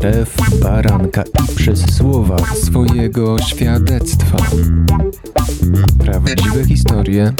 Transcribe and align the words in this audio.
krew 0.00 0.36
baranka 0.62 1.22
i 1.22 1.54
przez 1.56 1.96
słowa 1.96 2.36
swojego 2.38 3.38
świadectwa. 3.38 4.36
Prawdziwe 5.98 6.64
historie 6.64 7.32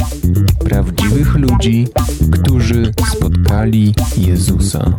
prawdziwych 0.64 1.34
ludzi, 1.34 1.88
którzy 2.32 2.92
spotkali 3.16 3.94
Jezusa. 4.16 4.92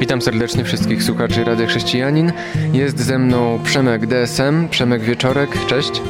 Witam 0.00 0.22
serdecznie 0.22 0.64
wszystkich 0.64 1.02
słuchaczy 1.02 1.44
Rady 1.44 1.66
Chrześcijanin. 1.66 2.32
Jest 2.72 3.00
ze 3.00 3.18
mną 3.18 3.58
Przemek 3.64 4.06
DSM, 4.06 4.68
Przemek 4.68 5.02
Wieczorek. 5.02 5.66
Cześć. 5.66 6.02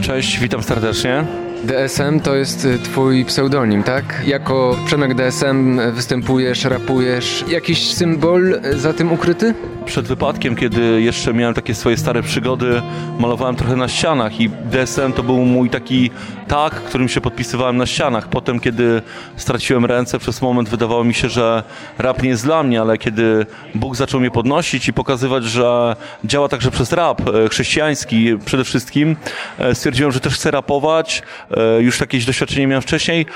Cześć, 0.00 0.38
witam 0.38 0.62
serdecznie. 0.62 1.45
DSM 1.66 2.20
to 2.20 2.36
jest 2.36 2.64
y, 2.64 2.78
twój 2.78 3.24
pseudonim, 3.24 3.82
tak? 3.82 4.04
Jako 4.26 4.76
Przemek 4.86 5.14
DSM 5.14 5.80
występujesz, 5.92 6.64
rapujesz. 6.64 7.44
Jakiś 7.48 7.94
symbol 7.94 8.60
za 8.76 8.92
tym 8.92 9.12
ukryty? 9.12 9.54
Przed 9.86 10.06
wypadkiem, 10.06 10.56
kiedy 10.56 11.02
jeszcze 11.02 11.34
miałem 11.34 11.54
takie 11.54 11.74
swoje 11.74 11.96
stare 11.96 12.22
przygody, 12.22 12.82
malowałem 13.18 13.56
trochę 13.56 13.76
na 13.76 13.88
ścianach 13.88 14.40
i 14.40 14.48
DSM 14.48 15.12
to 15.12 15.22
był 15.22 15.36
mój 15.36 15.70
taki 15.70 16.10
tak, 16.48 16.74
którym 16.74 17.08
się 17.08 17.20
podpisywałem 17.20 17.76
na 17.76 17.86
ścianach. 17.86 18.28
Potem, 18.28 18.60
kiedy 18.60 19.02
straciłem 19.36 19.84
ręce, 19.84 20.18
przez 20.18 20.42
moment 20.42 20.68
wydawało 20.68 21.04
mi 21.04 21.14
się, 21.14 21.28
że 21.28 21.62
rap 21.98 22.22
nie 22.22 22.28
jest 22.28 22.44
dla 22.44 22.62
mnie, 22.62 22.80
ale 22.80 22.98
kiedy 22.98 23.46
Bóg 23.74 23.96
zaczął 23.96 24.20
mnie 24.20 24.30
podnosić 24.30 24.88
i 24.88 24.92
pokazywać, 24.92 25.44
że 25.44 25.96
działa 26.24 26.48
także 26.48 26.70
przez 26.70 26.92
rap 26.92 27.28
e, 27.28 27.48
chrześcijański 27.48 28.38
przede 28.44 28.64
wszystkim, 28.64 29.16
e, 29.58 29.74
stwierdziłem, 29.74 30.12
że 30.12 30.20
też 30.20 30.34
chcę 30.34 30.50
rapować. 30.50 31.22
E, 31.50 31.82
już 31.82 32.00
jakieś 32.00 32.24
doświadczenie 32.24 32.66
miałem 32.66 32.82
wcześniej 32.82 33.26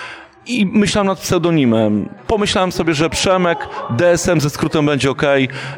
i 0.51 0.67
myślałem 0.67 1.07
nad 1.07 1.19
pseudonimem. 1.19 2.09
Pomyślałem 2.27 2.73
sobie, 2.73 2.95
że 2.95 3.11
Przemek, 3.11 3.59
DSM 3.91 4.41
ze 4.41 4.51
skrótem 4.51 4.87
będzie 4.87 5.11
ok. 5.11 5.23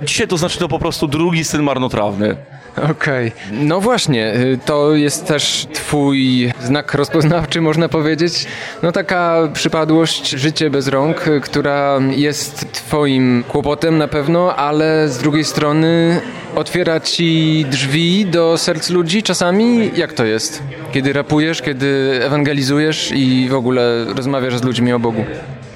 Dzisiaj 0.03 0.28
to 0.28 0.37
znaczy 0.37 0.59
to 0.59 0.69
po 0.69 0.78
prostu 0.78 1.09
drugi 1.09 1.45
syn 1.45 1.62
marnotrawny. 1.62 2.37
Okej. 2.77 2.91
Okay. 3.28 3.33
No 3.53 3.81
właśnie, 3.81 4.34
y, 4.34 4.59
to 4.65 4.95
jest 4.95 5.27
też 5.27 5.67
twój 5.73 6.50
znak 6.61 6.95
rozpoznawczy, 6.95 7.61
można 7.61 7.89
powiedzieć. 7.89 8.47
No 8.83 8.93
taka 8.93 9.48
przypadłość, 9.53 10.31
życie 10.31 10.70
bez 10.70 10.89
rąk, 10.89 11.28
y, 11.28 11.41
która 11.41 11.98
jest 12.11 12.73
twoim 12.73 13.45
kłopotem 13.48 13.98
na 13.98 14.09
pewno, 14.09 14.56
ale 14.56 15.09
z 15.09 15.19
drugiej 15.19 15.45
strony 15.45 16.20
otwiera 16.55 17.00
ci 17.00 17.64
drzwi 17.70 18.27
do 18.27 18.58
serc 18.58 18.91
ludzi 18.91 19.22
czasami? 19.22 19.91
Jak 19.97 20.12
to 20.12 20.25
jest? 20.25 20.62
Kiedy 20.92 21.12
rapujesz, 21.12 21.62
kiedy 21.62 22.20
ewangelizujesz 22.22 23.12
i 23.14 23.48
w 23.48 23.55
ogóle 23.55 24.05
rozmawiasz 24.17 24.59
z 24.59 24.62
ludźmi 24.62 24.92
o 24.92 24.98
Bogu? 24.98 25.25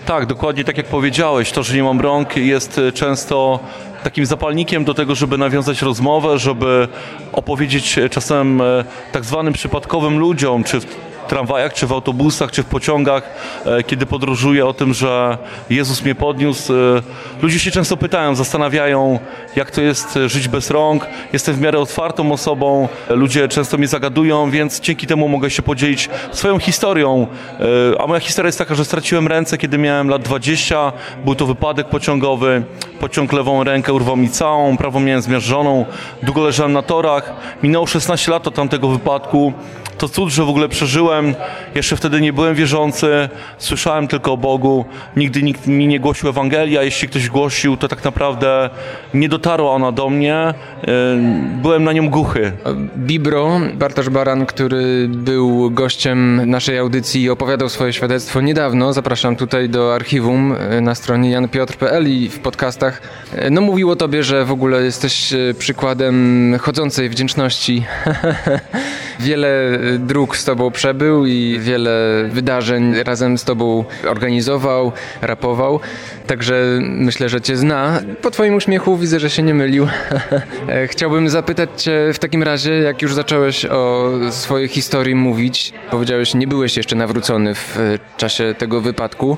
Tak, 0.06 0.26
dokładnie 0.26 0.64
tak 0.64 0.76
jak 0.76 0.86
powiedziałeś. 0.86 1.52
To, 1.52 1.62
że 1.62 1.76
nie 1.76 1.82
mam 1.82 2.00
rąk 2.00 2.36
jest 2.36 2.78
y, 2.78 2.92
często 2.92 3.60
takim 4.04 4.26
zapalnikiem 4.26 4.84
do 4.84 4.94
tego, 4.94 5.14
żeby 5.14 5.38
nawiązać 5.38 5.82
rozmowę, 5.82 6.38
żeby 6.38 6.88
opowiedzieć 7.32 7.98
e, 7.98 8.08
czasem 8.08 8.60
e, 8.60 8.84
tak 9.12 9.24
zwanym 9.24 9.52
przypadkowym 9.52 10.18
ludziom, 10.18 10.64
czy 10.64 10.80
tramwajach, 11.26 11.74
czy 11.74 11.86
w 11.86 11.92
autobusach, 11.92 12.50
czy 12.50 12.62
w 12.62 12.66
pociągach, 12.66 13.22
e, 13.66 13.82
kiedy 13.82 14.06
podróżuję 14.06 14.66
o 14.66 14.74
tym, 14.74 14.94
że 14.94 15.38
Jezus 15.70 16.02
mnie 16.02 16.14
podniósł. 16.14 16.72
E, 16.72 16.76
ludzie 17.42 17.58
się 17.58 17.70
często 17.70 17.96
pytają, 17.96 18.34
zastanawiają, 18.34 19.18
jak 19.56 19.70
to 19.70 19.82
jest 19.82 20.16
e, 20.16 20.28
żyć 20.28 20.48
bez 20.48 20.70
rąk. 20.70 21.06
Jestem 21.32 21.54
w 21.54 21.60
miarę 21.60 21.78
otwartą 21.78 22.32
osobą, 22.32 22.88
ludzie 23.10 23.48
często 23.48 23.78
mnie 23.78 23.88
zagadują, 23.88 24.50
więc 24.50 24.80
dzięki 24.80 25.06
temu 25.06 25.28
mogę 25.28 25.50
się 25.50 25.62
podzielić 25.62 26.08
swoją 26.32 26.58
historią. 26.58 27.26
A 27.98 28.06
moja 28.06 28.20
historia 28.20 28.48
jest 28.48 28.58
taka, 28.58 28.74
że 28.74 28.84
straciłem 28.84 29.28
ręce, 29.28 29.58
kiedy 29.58 29.78
miałem 29.78 30.08
lat 30.08 30.22
20. 30.22 30.92
Był 31.24 31.34
to 31.34 31.46
wypadek 31.46 31.88
pociągowy. 31.88 32.62
Pociąg 33.00 33.32
lewą 33.32 33.64
rękę 33.64 33.92
urwał 33.92 34.16
mi 34.16 34.28
całą, 34.28 34.76
prawą 34.76 35.00
miałem 35.00 35.22
zmiażdżoną. 35.22 35.84
Długo 36.22 36.44
leżałem 36.44 36.72
na 36.72 36.82
torach. 36.82 37.32
Minęło 37.62 37.86
16 37.86 38.30
lat 38.30 38.46
od 38.46 38.54
tamtego 38.54 38.88
wypadku. 38.88 39.52
To 39.98 40.08
cud, 40.08 40.30
że 40.30 40.44
w 40.44 40.48
ogóle 40.48 40.68
przeżyłem. 40.68 41.34
Jeszcze 41.74 41.96
wtedy 41.96 42.20
nie 42.20 42.32
byłem 42.32 42.54
wierzący, 42.54 43.28
słyszałem 43.58 44.08
tylko 44.08 44.32
o 44.32 44.36
Bogu. 44.36 44.84
Nigdy 45.16 45.42
nikt 45.42 45.66
mi 45.66 45.86
nie 45.86 46.00
głosił 46.00 46.28
Ewangelii, 46.28 46.78
a 46.78 46.82
jeśli 46.82 47.08
ktoś 47.08 47.28
głosił, 47.28 47.76
to 47.76 47.88
tak 47.88 48.04
naprawdę 48.04 48.70
nie 49.14 49.28
dotarła 49.28 49.70
ona 49.70 49.92
do 49.92 50.10
mnie. 50.10 50.54
Y, 50.82 50.86
byłem 51.62 51.84
na 51.84 51.92
nią 51.92 52.10
głuchy. 52.10 52.52
Bibro, 52.96 53.60
Bartosz 53.74 54.08
Baran, 54.08 54.46
który 54.46 55.08
był 55.08 55.70
gościem 55.70 56.50
naszej 56.50 56.78
audycji 56.78 57.22
i 57.22 57.30
opowiadał 57.30 57.68
swoje 57.68 57.92
świadectwo 57.92 58.40
niedawno, 58.40 58.92
zapraszam 58.92 59.36
tutaj 59.36 59.68
do 59.68 59.94
archiwum 59.94 60.52
y, 60.72 60.80
na 60.80 60.94
stronie 60.94 61.30
janpiotr.pl 61.30 62.08
i 62.08 62.28
w 62.28 62.38
podcastach. 62.38 63.02
Y, 63.46 63.50
no 63.50 63.60
mówił 63.60 63.90
o 63.90 63.96
tobie, 63.96 64.22
że 64.22 64.44
w 64.44 64.52
ogóle 64.52 64.82
jesteś 64.82 65.34
przykładem 65.58 66.54
chodzącej 66.60 67.08
wdzięczności. 67.08 67.84
Wiele 69.20 69.48
dróg 69.98 70.36
z 70.36 70.44
tobą 70.44 70.70
przebył 70.70 71.26
i 71.26 71.58
wiele 71.60 72.24
wydarzeń 72.30 72.94
razem 73.02 73.38
z 73.38 73.44
tobą 73.44 73.84
organizował, 74.08 74.92
rapował. 75.22 75.80
Także 76.26 76.78
myślę, 76.80 77.28
że 77.28 77.40
cię 77.40 77.56
zna. 77.56 78.00
Po 78.22 78.30
twoim 78.30 78.54
uśmiechu 78.54 78.96
widzę, 78.96 79.20
że 79.20 79.30
się 79.30 79.42
nie 79.42 79.54
mylił. 79.54 79.88
Chciałbym 80.92 81.28
zapytać 81.28 81.82
cię 81.82 82.10
w 82.14 82.18
takim 82.18 82.42
razie, 82.42 82.72
jak 82.74 83.02
już 83.02 83.14
zacząłeś 83.14 83.64
o 83.64 84.10
swojej 84.30 84.68
historii 84.68 85.14
mówić, 85.14 85.72
powiedziałeś, 85.90 86.34
nie 86.34 86.46
byłeś 86.46 86.76
jeszcze 86.76 86.96
nawrócony 86.96 87.54
w 87.54 87.78
czasie 88.16 88.54
tego 88.58 88.80
wypadku. 88.80 89.36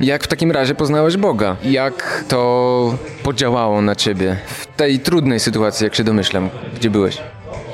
Jak 0.00 0.24
w 0.24 0.26
takim 0.26 0.50
razie 0.50 0.74
poznałeś 0.74 1.16
Boga? 1.16 1.56
Jak 1.64 2.24
to 2.28 2.98
podziałało 3.22 3.82
na 3.82 3.94
ciebie 3.94 4.36
w 4.46 4.66
tej 4.66 5.00
trudnej 5.00 5.40
sytuacji, 5.40 5.84
jak 5.84 5.94
się 5.94 6.04
domyślam, 6.04 6.50
gdzie 6.76 6.90
byłeś? 6.90 7.18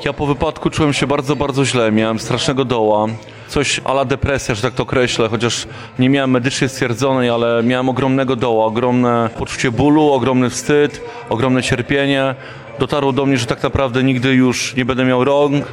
Ja 0.05 0.13
po 0.13 0.25
wypadku 0.25 0.69
czułem 0.69 0.93
się 0.93 1.07
bardzo, 1.07 1.35
bardzo 1.35 1.65
źle. 1.65 1.91
Miałem 1.91 2.19
strasznego 2.19 2.65
doła. 2.65 3.07
Coś 3.47 3.81
ala 3.83 4.05
depresja, 4.05 4.55
że 4.55 4.61
tak 4.61 4.73
to 4.73 4.83
określę, 4.83 5.29
chociaż 5.29 5.67
nie 5.99 6.09
miałem 6.09 6.31
medycznie 6.31 6.69
stwierdzonej, 6.69 7.29
ale 7.29 7.63
miałem 7.63 7.89
ogromnego 7.89 8.35
doła, 8.35 8.65
ogromne 8.65 9.29
poczucie 9.37 9.71
bólu, 9.71 10.11
ogromny 10.11 10.49
wstyd, 10.49 11.01
ogromne 11.29 11.63
cierpienie. 11.63 12.35
Dotarło 12.79 13.11
do 13.13 13.25
mnie, 13.25 13.37
że 13.37 13.45
tak 13.45 13.63
naprawdę 13.63 14.03
nigdy 14.03 14.33
już 14.33 14.75
nie 14.75 14.85
będę 14.85 15.05
miał 15.05 15.23
rąk, 15.23 15.65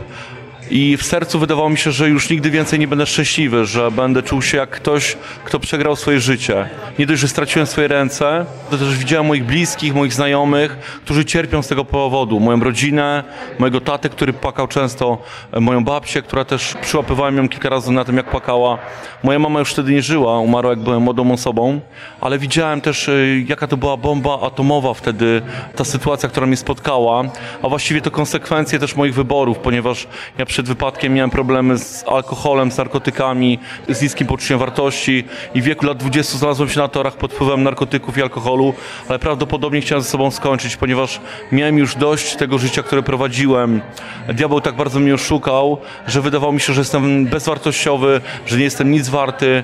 i 0.70 0.96
w 0.96 1.02
sercu 1.02 1.38
wydawało 1.38 1.70
mi 1.70 1.78
się, 1.78 1.90
że 1.90 2.08
już 2.08 2.30
nigdy 2.30 2.50
więcej 2.50 2.78
nie 2.78 2.88
będę 2.88 3.06
szczęśliwy, 3.06 3.66
że 3.66 3.90
będę 3.90 4.22
czuł 4.22 4.42
się 4.42 4.56
jak 4.58 4.70
ktoś, 4.70 5.16
kto 5.44 5.60
przegrał 5.60 5.96
swoje 5.96 6.20
życie. 6.20 6.68
Nie 6.98 7.06
dość, 7.06 7.20
że 7.20 7.28
straciłem 7.28 7.66
swoje 7.66 7.88
ręce, 7.88 8.46
to 8.70 8.78
też 8.78 8.98
widziałem 8.98 9.26
moich 9.26 9.44
bliskich, 9.44 9.94
moich 9.94 10.12
znajomych, 10.12 10.76
którzy 11.04 11.24
cierpią 11.24 11.62
z 11.62 11.68
tego 11.68 11.84
powodu. 11.84 12.40
Moją 12.40 12.60
rodzinę, 12.60 13.24
mojego 13.58 13.80
tatę, 13.80 14.08
który 14.08 14.32
płakał 14.32 14.68
często, 14.68 15.18
moją 15.60 15.84
babcię, 15.84 16.22
która 16.22 16.44
też 16.44 16.74
przyłapywałem 16.82 17.36
ją 17.36 17.48
kilka 17.48 17.68
razy 17.68 17.92
na 17.92 18.04
tym, 18.04 18.16
jak 18.16 18.30
płakała. 18.30 18.78
Moja 19.22 19.38
mama 19.38 19.58
już 19.58 19.72
wtedy 19.72 19.92
nie 19.92 20.02
żyła, 20.02 20.38
umarła 20.38 20.70
jak 20.70 20.80
byłem 20.80 21.02
młodą 21.02 21.32
osobą, 21.32 21.80
ale 22.20 22.38
widziałem 22.38 22.80
też, 22.80 23.08
y, 23.08 23.44
jaka 23.48 23.66
to 23.66 23.76
była 23.76 23.96
bomba 23.96 24.40
atomowa 24.40 24.94
wtedy, 24.94 25.42
ta 25.76 25.84
sytuacja, 25.84 26.28
która 26.28 26.46
mnie 26.46 26.56
spotkała, 26.56 27.24
a 27.62 27.68
właściwie 27.68 28.00
to 28.00 28.10
konsekwencje 28.10 28.78
też 28.78 28.96
moich 28.96 29.14
wyborów, 29.14 29.58
ponieważ 29.58 30.06
ja 30.38 30.46
przed 30.56 30.68
wypadkiem 30.68 31.14
miałem 31.14 31.30
problemy 31.30 31.78
z 31.78 32.04
alkoholem, 32.08 32.72
z 32.72 32.78
narkotykami, 32.78 33.58
z 33.88 34.02
niskim 34.02 34.26
poczuciem 34.26 34.58
wartości 34.58 35.24
i 35.54 35.62
w 35.62 35.64
wieku 35.64 35.86
lat 35.86 35.98
20 35.98 36.38
znalazłem 36.38 36.68
się 36.68 36.80
na 36.80 36.88
torach 36.88 37.16
pod 37.16 37.32
wpływem 37.32 37.62
narkotyków 37.62 38.18
i 38.18 38.22
alkoholu, 38.22 38.74
ale 39.08 39.18
prawdopodobnie 39.18 39.80
chciałem 39.80 40.02
ze 40.02 40.10
sobą 40.10 40.30
skończyć, 40.30 40.76
ponieważ 40.76 41.20
miałem 41.52 41.78
już 41.78 41.94
dość 41.94 42.36
tego 42.36 42.58
życia, 42.58 42.82
które 42.82 43.02
prowadziłem. 43.02 43.80
Diabeł 44.28 44.60
tak 44.60 44.76
bardzo 44.76 45.00
mnie 45.00 45.14
oszukał, 45.14 45.78
że 46.06 46.20
wydawało 46.20 46.52
mi 46.52 46.60
się, 46.60 46.72
że 46.72 46.80
jestem 46.80 47.26
bezwartościowy, 47.26 48.20
że 48.46 48.56
nie 48.56 48.64
jestem 48.64 48.90
nic 48.90 49.08
warty. 49.08 49.62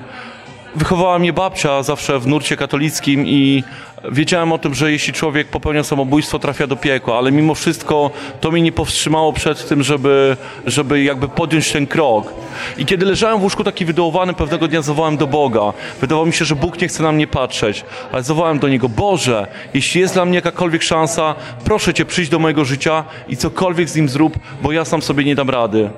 Wychowała 0.75 1.19
mnie 1.19 1.33
babcia 1.33 1.83
zawsze 1.83 2.19
w 2.19 2.27
nurcie 2.27 2.57
katolickim 2.57 3.27
i 3.27 3.63
wiedziałem 4.11 4.51
o 4.51 4.57
tym, 4.57 4.73
że 4.73 4.91
jeśli 4.91 5.13
człowiek 5.13 5.47
popełnia 5.47 5.83
samobójstwo, 5.83 6.39
trafia 6.39 6.67
do 6.67 6.75
piekła, 6.75 7.17
ale 7.17 7.31
mimo 7.31 7.55
wszystko 7.55 8.11
to 8.41 8.51
mnie 8.51 8.61
nie 8.61 8.71
powstrzymało 8.71 9.33
przed 9.33 9.67
tym, 9.67 9.83
żeby, 9.83 10.37
żeby 10.65 11.03
jakby 11.03 11.27
podjąć 11.27 11.71
ten 11.71 11.87
krok. 11.87 12.33
I 12.77 12.85
kiedy 12.85 13.05
leżałem 13.05 13.39
w 13.39 13.43
łóżku 13.43 13.63
taki 13.63 13.85
wydołowany, 13.85 14.33
pewnego 14.33 14.67
dnia 14.67 14.81
zawołałem 14.81 15.17
do 15.17 15.27
Boga. 15.27 15.73
Wydawało 16.01 16.25
mi 16.25 16.33
się, 16.33 16.45
że 16.45 16.55
Bóg 16.55 16.81
nie 16.81 16.87
chce 16.87 17.03
na 17.03 17.11
mnie 17.11 17.27
patrzeć, 17.27 17.85
ale 18.11 18.23
zawołałem 18.23 18.59
do 18.59 18.69
Niego, 18.69 18.89
Boże, 18.89 19.47
jeśli 19.73 20.01
jest 20.01 20.13
dla 20.13 20.25
mnie 20.25 20.35
jakakolwiek 20.35 20.83
szansa, 20.83 21.35
proszę 21.65 21.93
Cię 21.93 22.05
przyjść 22.05 22.31
do 22.31 22.39
mojego 22.39 22.65
życia 22.65 23.03
i 23.27 23.37
cokolwiek 23.37 23.89
z 23.89 23.95
nim 23.95 24.09
zrób, 24.09 24.39
bo 24.61 24.71
ja 24.71 24.85
sam 24.85 25.01
sobie 25.01 25.23
nie 25.23 25.35
dam 25.35 25.49
rady. 25.49 25.89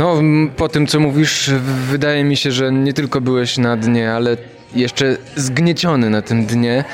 No, 0.00 0.14
po 0.56 0.68
tym 0.68 0.86
co 0.86 1.00
mówisz, 1.00 1.50
wydaje 1.90 2.24
mi 2.24 2.36
się, 2.36 2.52
że 2.52 2.72
nie 2.72 2.92
tylko 2.92 3.20
byłeś 3.20 3.58
na 3.58 3.76
dnie, 3.76 4.12
ale 4.12 4.36
jeszcze 4.74 5.16
zgnieciony 5.36 6.10
na 6.10 6.22
tym 6.22 6.46
dnie. 6.46 6.84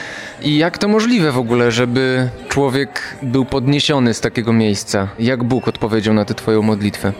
I 0.43 0.56
jak 0.56 0.79
to 0.79 0.88
możliwe 0.88 1.32
w 1.32 1.38
ogóle, 1.38 1.73
żeby 1.73 2.29
człowiek 2.49 3.17
był 3.23 3.44
podniesiony 3.44 4.14
z 4.14 4.20
takiego 4.20 4.53
miejsca? 4.53 5.08
Jak 5.19 5.44
Bóg 5.44 5.69
odpowiedział 5.69 6.14
na 6.14 6.25
tę 6.25 6.35
Twoją 6.35 6.62
modlitwę? 6.62 7.12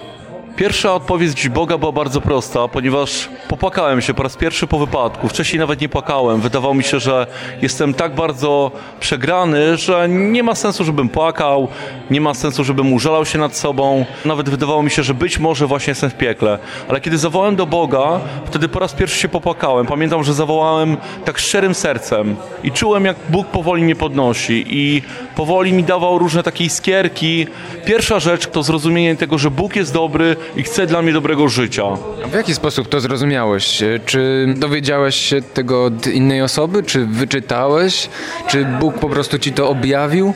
Pierwsza 0.57 0.95
odpowiedź 0.95 1.49
Boga 1.49 1.79
była 1.79 1.93
bardzo 1.93 2.21
prosta, 2.21 2.69
ponieważ 2.69 3.29
popłakałem 3.49 4.01
się 4.01 4.15
po 4.15 4.23
raz 4.23 4.37
pierwszy 4.37 4.67
po 4.67 4.79
wypadku. 4.79 5.29
Wcześniej 5.29 5.61
nawet 5.61 5.81
nie 5.81 5.89
płakałem. 5.89 6.41
Wydawało 6.41 6.75
mi 6.75 6.85
się, 6.85 7.01
że 7.01 7.27
jestem 7.63 7.95
tak 7.95 8.15
bardzo 8.15 8.71
przegrany, 9.01 9.77
że 9.77 10.09
nie 10.09 10.43
ma 10.43 10.55
sensu, 10.55 10.85
żebym 10.85 11.09
płakał, 11.09 11.69
nie 12.11 12.21
ma 12.21 12.35
sensu, 12.35 12.65
żebym 12.65 12.93
użalał 12.93 13.25
się 13.25 13.39
nad 13.39 13.57
sobą. 13.57 14.05
Nawet 14.25 14.49
wydawało 14.49 14.83
mi 14.83 14.91
się, 14.91 15.03
że 15.03 15.15
być 15.15 15.39
może 15.39 15.67
właśnie 15.67 15.91
jestem 15.91 16.11
w 16.11 16.15
piekle. 16.15 16.59
Ale 16.89 17.01
kiedy 17.01 17.19
zawołałem 17.19 17.57
do 17.57 17.67
Boga, 17.67 18.21
wtedy 18.45 18.69
po 18.69 18.79
raz 18.79 18.93
pierwszy 18.93 19.19
się 19.19 19.29
popłakałem. 19.29 19.87
Pamiętam, 19.87 20.25
że 20.25 20.35
zawołałem 20.35 20.97
tak 21.25 21.39
szczerym 21.39 21.75
sercem 21.75 22.37
i 22.65 22.73
czułem, 22.73 23.05
jak 23.05 23.17
Bóg 23.29 23.47
powoli 23.47 23.83
mnie 23.83 23.97
podnosi 23.97 24.65
i 24.69 25.03
powoli 25.35 25.73
mi 25.73 25.85
dawał 25.85 26.19
różne 26.19 26.43
takie 26.43 26.65
iskierki. 26.65 27.47
Pierwsza 27.85 28.21
rzecz 28.21 28.47
to 28.47 28.63
zrozumienie 28.63 29.17
tego, 29.17 29.39
że 29.39 29.51
Bóg 29.51 29.77
jest 29.77 29.93
dobry 29.93 30.37
i 30.57 30.63
chce 30.63 30.87
dla 30.87 31.03
mnie 31.03 31.13
dobrego 31.13 31.49
życia. 31.49 31.85
A 32.25 32.29
w 32.29 32.33
jaki 32.33 32.55
sposób 32.55 32.89
to 32.89 33.01
zrozumiałeś? 33.01 33.83
Czy 34.07 34.47
dowiedziałeś 34.57 35.17
się 35.17 35.43
tego 35.43 35.85
od 35.85 36.07
innej 36.07 36.43
osoby? 36.43 36.83
Czy 36.83 37.07
wyczytałeś? 37.07 38.09
Czy 38.49 38.65
Bóg 38.65 38.99
po 38.99 39.09
prostu 39.09 39.39
ci 39.39 39.53
to 39.53 39.69
objawił? 39.69 40.35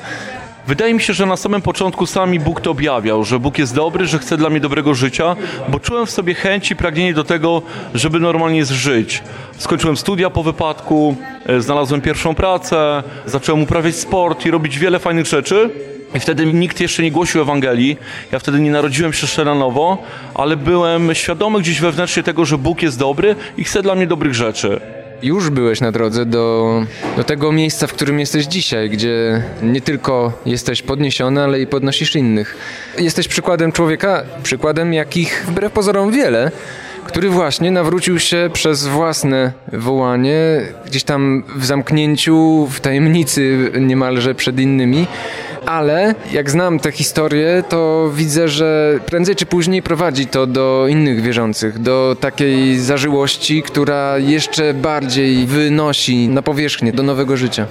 Wydaje 0.66 0.94
mi 0.94 1.00
się, 1.00 1.12
że 1.12 1.26
na 1.26 1.36
samym 1.36 1.62
początku 1.62 2.06
sami 2.06 2.40
Bóg 2.40 2.60
to 2.60 2.70
objawiał, 2.70 3.24
że 3.24 3.38
Bóg 3.38 3.58
jest 3.58 3.74
dobry, 3.74 4.06
że 4.06 4.18
chce 4.18 4.36
dla 4.36 4.50
mnie 4.50 4.60
dobrego 4.60 4.94
życia, 4.94 5.36
bo 5.68 5.80
czułem 5.80 6.06
w 6.06 6.10
sobie 6.10 6.34
chęć 6.34 6.70
i 6.70 6.76
pragnienie 6.76 7.14
do 7.14 7.24
tego, 7.24 7.62
żeby 7.94 8.20
normalnie 8.20 8.64
żyć. 8.64 9.22
Skończyłem 9.58 9.96
studia 9.96 10.30
po 10.30 10.42
wypadku, 10.42 11.16
e, 11.46 11.60
znalazłem 11.60 12.00
pierwszą 12.00 12.34
pracę, 12.34 13.02
zacząłem 13.26 13.62
uprawiać 13.62 13.96
sport 13.96 14.46
i 14.46 14.50
robić 14.50 14.78
wiele 14.78 14.98
fajnych 14.98 15.26
rzeczy. 15.26 15.70
I 16.14 16.20
wtedy 16.20 16.46
nikt 16.46 16.80
jeszcze 16.80 17.02
nie 17.02 17.10
głosił 17.10 17.40
Ewangelii. 17.40 17.96
Ja 18.32 18.38
wtedy 18.38 18.60
nie 18.60 18.70
narodziłem 18.70 19.12
się 19.12 19.26
jeszcze 19.26 19.44
na 19.44 19.54
nowo, 19.54 19.98
ale 20.34 20.56
byłem 20.56 21.14
świadomy 21.14 21.60
gdzieś 21.60 21.80
wewnętrznie 21.80 22.22
tego, 22.22 22.44
że 22.44 22.58
Bóg 22.58 22.82
jest 22.82 22.98
dobry 22.98 23.36
i 23.56 23.64
chce 23.64 23.82
dla 23.82 23.94
mnie 23.94 24.06
dobrych 24.06 24.34
rzeczy. 24.34 24.80
Już 25.22 25.50
byłeś 25.50 25.80
na 25.80 25.92
drodze 25.92 26.26
do, 26.26 26.74
do 27.16 27.24
tego 27.24 27.52
miejsca, 27.52 27.86
w 27.86 27.92
którym 27.92 28.20
jesteś 28.20 28.44
dzisiaj, 28.44 28.90
gdzie 28.90 29.42
nie 29.62 29.80
tylko 29.80 30.32
jesteś 30.46 30.82
podniesiony, 30.82 31.42
ale 31.42 31.60
i 31.60 31.66
podnosisz 31.66 32.16
innych. 32.16 32.56
Jesteś 32.98 33.28
przykładem 33.28 33.72
człowieka, 33.72 34.22
przykładem 34.42 34.92
jakich 34.92 35.44
wbrew 35.48 35.72
pozorom 35.72 36.12
wiele, 36.12 36.50
który 37.06 37.28
właśnie 37.28 37.70
nawrócił 37.70 38.18
się 38.18 38.50
przez 38.52 38.86
własne 38.86 39.52
wołanie, 39.72 40.62
gdzieś 40.86 41.04
tam 41.04 41.44
w 41.56 41.64
zamknięciu, 41.64 42.68
w 42.70 42.80
tajemnicy 42.80 43.70
niemalże 43.80 44.34
przed 44.34 44.60
innymi 44.60 45.06
ale 45.66 46.14
jak 46.32 46.50
znam 46.50 46.78
tę 46.78 46.92
historię, 46.92 47.64
to 47.68 48.10
widzę, 48.14 48.48
że 48.48 48.98
prędzej 49.06 49.36
czy 49.36 49.46
później 49.46 49.82
prowadzi 49.82 50.26
to 50.26 50.46
do 50.46 50.86
innych 50.88 51.22
wierzących, 51.22 51.78
do 51.78 52.16
takiej 52.20 52.78
zażyłości, 52.78 53.62
która 53.62 54.18
jeszcze 54.18 54.74
bardziej 54.74 55.46
wynosi 55.46 56.28
na 56.28 56.42
powierzchnię 56.42 56.92
do 56.92 57.02
nowego 57.02 57.36
życia. 57.36 57.66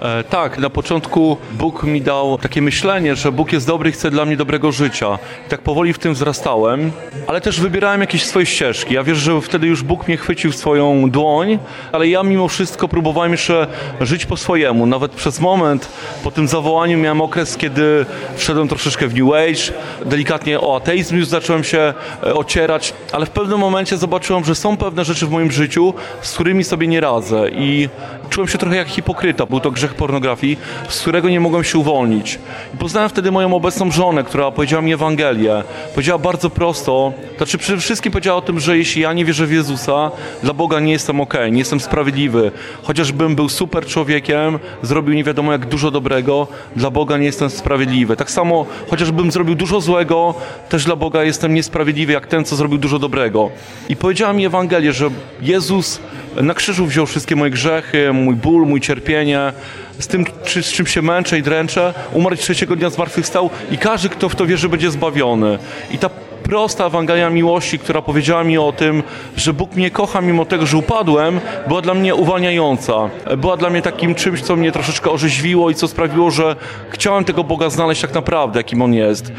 E, 0.00 0.24
tak, 0.24 0.58
na 0.58 0.70
początku 0.70 1.36
Bóg 1.52 1.82
mi 1.82 2.00
dał 2.02 2.38
takie 2.38 2.62
myślenie, 2.62 3.16
że 3.16 3.32
Bóg 3.32 3.52
jest 3.52 3.66
dobry 3.66 3.90
i 3.90 3.92
chce 3.92 4.10
dla 4.10 4.24
mnie 4.24 4.36
dobrego 4.36 4.72
życia. 4.72 5.18
I 5.46 5.50
tak 5.50 5.60
powoli 5.60 5.92
w 5.92 5.98
tym 5.98 6.14
wzrastałem, 6.14 6.92
ale 7.26 7.40
też 7.40 7.60
wybierałem 7.60 8.00
jakieś 8.00 8.24
swoje 8.24 8.46
ścieżki. 8.46 8.94
Ja 8.94 9.04
wierzę, 9.04 9.20
że 9.20 9.40
wtedy 9.40 9.66
już 9.66 9.82
Bóg 9.82 10.08
mnie 10.08 10.16
chwycił 10.16 10.52
w 10.52 10.56
swoją 10.56 11.10
dłoń, 11.10 11.58
ale 11.92 12.08
ja 12.08 12.22
mimo 12.22 12.48
wszystko 12.48 12.88
próbowałem 12.88 13.32
jeszcze 13.32 13.66
żyć 14.00 14.26
po 14.26 14.36
swojemu. 14.36 14.86
Nawet 14.86 15.12
przez 15.12 15.40
moment 15.40 15.88
po 16.24 16.30
tym 16.30 16.48
zawołaniu 16.48 16.98
miałem 16.98 17.20
okres, 17.20 17.56
kiedy 17.56 18.06
wszedłem 18.36 18.68
troszeczkę 18.68 19.08
w 19.08 19.14
New 19.14 19.32
Age, 19.34 19.72
delikatnie 20.06 20.60
o 20.60 20.76
ateizm 20.76 21.16
już 21.16 21.26
zacząłem 21.26 21.64
się 21.64 21.94
e, 22.22 22.34
ocierać, 22.34 22.94
ale 23.12 23.26
w 23.26 23.30
pewnym 23.30 23.58
momencie 23.58 23.96
zobaczyłem, 23.96 24.44
że 24.44 24.54
są 24.54 24.76
pewne 24.76 25.04
rzeczy 25.04 25.26
w 25.26 25.30
moim 25.30 25.52
życiu, 25.52 25.94
z 26.20 26.34
którymi 26.34 26.64
sobie 26.64 26.86
nie 26.86 27.00
radzę 27.00 27.48
i 27.52 27.88
czułem 28.30 28.48
się 28.48 28.58
trochę 28.58 28.76
jak 28.76 28.88
hipokryta. 28.88 29.46
Był 29.46 29.60
to 29.60 29.70
grzech 29.70 29.89
pornografii, 29.94 30.58
z 30.88 31.00
którego 31.00 31.28
nie 31.28 31.40
mogłem 31.40 31.64
się 31.64 31.78
uwolnić. 31.78 32.38
I 32.74 32.76
poznałem 32.76 33.10
wtedy 33.10 33.30
moją 33.30 33.54
obecną 33.54 33.90
żonę, 33.90 34.24
która 34.24 34.50
powiedziała 34.50 34.82
mi 34.82 34.92
Ewangelię. 34.92 35.62
Powiedziała 35.94 36.18
bardzo 36.18 36.50
prosto, 36.50 37.12
znaczy 37.36 37.58
przede 37.58 37.80
wszystkim 37.80 38.12
powiedziała 38.12 38.38
o 38.38 38.42
tym, 38.42 38.60
że 38.60 38.78
jeśli 38.78 39.02
ja 39.02 39.12
nie 39.12 39.24
wierzę 39.24 39.46
w 39.46 39.52
Jezusa, 39.52 40.10
dla 40.42 40.54
Boga 40.54 40.80
nie 40.80 40.92
jestem 40.92 41.20
ok, 41.20 41.34
nie 41.50 41.58
jestem 41.58 41.80
sprawiedliwy. 41.80 42.52
Chociażbym 42.82 43.36
był 43.36 43.48
super 43.48 43.86
człowiekiem, 43.86 44.58
zrobił 44.82 45.14
nie 45.14 45.24
wiadomo 45.24 45.52
jak 45.52 45.66
dużo 45.66 45.90
dobrego, 45.90 46.46
dla 46.76 46.90
Boga 46.90 47.18
nie 47.18 47.26
jestem 47.26 47.50
sprawiedliwy. 47.50 48.16
Tak 48.16 48.30
samo, 48.30 48.66
chociażbym 48.90 49.32
zrobił 49.32 49.54
dużo 49.54 49.80
złego, 49.80 50.34
też 50.68 50.84
dla 50.84 50.96
Boga 50.96 51.24
jestem 51.24 51.54
niesprawiedliwy 51.54 52.12
jak 52.12 52.26
ten, 52.26 52.44
co 52.44 52.56
zrobił 52.56 52.78
dużo 52.78 52.98
dobrego. 52.98 53.50
I 53.88 53.96
powiedziała 53.96 54.32
mi 54.32 54.46
Ewangelię, 54.46 54.92
że 54.92 55.10
Jezus 55.42 56.00
na 56.36 56.54
krzyżu 56.54 56.86
wziął 56.86 57.06
wszystkie 57.06 57.36
moje 57.36 57.50
grzechy, 57.50 58.12
mój 58.12 58.34
ból, 58.34 58.66
mój 58.66 58.80
cierpienie, 58.80 59.52
z 59.98 60.06
tym, 60.06 60.24
czy, 60.44 60.62
z 60.62 60.72
czym 60.72 60.86
się 60.86 61.02
męczę 61.02 61.38
i 61.38 61.42
dręczę, 61.42 61.94
umarł 62.12 62.36
trzeciego 62.36 62.76
dnia 62.76 62.90
zmartwychwstał 62.90 63.50
i 63.70 63.78
każdy, 63.78 64.08
kto 64.08 64.28
w 64.28 64.34
to 64.36 64.46
wierzy, 64.46 64.68
będzie 64.68 64.90
zbawiony. 64.90 65.58
I 65.90 65.98
ta 65.98 66.10
prosta 66.42 66.86
Ewangelia 66.86 67.30
miłości, 67.30 67.78
która 67.78 68.02
powiedziała 68.02 68.44
mi 68.44 68.58
o 68.58 68.72
tym, 68.72 69.02
że 69.36 69.52
Bóg 69.52 69.76
mnie 69.76 69.90
kocha 69.90 70.20
mimo 70.20 70.44
tego, 70.44 70.66
że 70.66 70.76
upadłem, 70.76 71.40
była 71.68 71.80
dla 71.80 71.94
mnie 71.94 72.14
uwalniająca. 72.14 73.10
Była 73.36 73.56
dla 73.56 73.70
mnie 73.70 73.82
takim 73.82 74.14
czymś, 74.14 74.42
co 74.42 74.56
mnie 74.56 74.72
troszeczkę 74.72 75.10
orzeźwiło 75.10 75.70
i 75.70 75.74
co 75.74 75.88
sprawiło, 75.88 76.30
że 76.30 76.56
chciałem 76.90 77.24
tego 77.24 77.44
Boga 77.44 77.70
znaleźć 77.70 78.00
tak 78.00 78.14
naprawdę, 78.14 78.60
jakim 78.60 78.82
On 78.82 78.94
jest. 78.94 79.32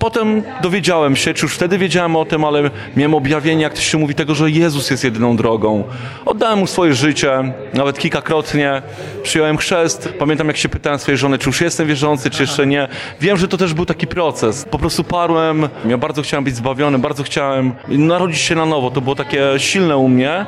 Potem 0.00 0.42
dowiedziałem 0.62 1.16
się, 1.16 1.34
czy 1.34 1.46
już 1.46 1.54
wtedy 1.54 1.78
wiedziałem 1.78 2.16
o 2.16 2.24
tym, 2.24 2.44
ale 2.44 2.70
miałem 2.96 3.14
objawienie, 3.14 3.62
jak 3.62 3.74
to 3.74 3.80
się 3.80 3.98
mówi, 3.98 4.14
tego, 4.14 4.34
że 4.34 4.50
Jezus 4.50 4.90
jest 4.90 5.04
jedyną 5.04 5.36
drogą. 5.36 5.84
Oddałem 6.26 6.58
mu 6.58 6.66
swoje 6.66 6.94
życie, 6.94 7.52
nawet 7.74 7.98
kilkakrotnie. 7.98 8.82
Przyjąłem 9.22 9.56
chrzest. 9.56 10.14
Pamiętam, 10.18 10.46
jak 10.46 10.56
się 10.56 10.68
pytałem 10.68 10.98
swojej 10.98 11.18
żony, 11.18 11.38
czy 11.38 11.48
już 11.48 11.60
jestem 11.60 11.88
wierzący, 11.88 12.30
czy 12.30 12.42
jeszcze 12.42 12.66
nie. 12.66 12.88
Wiem, 13.20 13.36
że 13.36 13.48
to 13.48 13.56
też 13.56 13.74
był 13.74 13.86
taki 13.86 14.06
proces. 14.06 14.64
Po 14.64 14.78
prostu 14.78 15.04
parłem. 15.04 15.68
Ja 15.84 15.98
bardzo 15.98 16.22
chciałem 16.22 16.44
być 16.44 16.56
zbawiony, 16.56 16.98
bardzo 16.98 17.22
chciałem 17.22 17.72
narodzić 17.88 18.40
się 18.40 18.54
na 18.54 18.66
nowo. 18.66 18.90
To 18.90 19.00
było 19.00 19.16
takie 19.16 19.44
silne 19.56 19.96
u 19.96 20.08
mnie, 20.08 20.46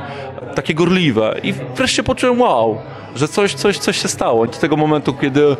takie 0.55 0.75
gorliwe. 0.75 1.41
I 1.43 1.55
wreszcie 1.77 2.03
poczułem, 2.03 2.41
wow, 2.41 2.79
że 3.17 3.29
coś, 3.29 3.55
coś, 3.55 3.79
coś 3.79 4.03
się 4.03 4.09
stało. 4.09 4.43
Od 4.43 4.59
tego 4.59 4.77
momentu, 4.77 5.15
kiedy 5.15 5.47
e, 5.47 5.55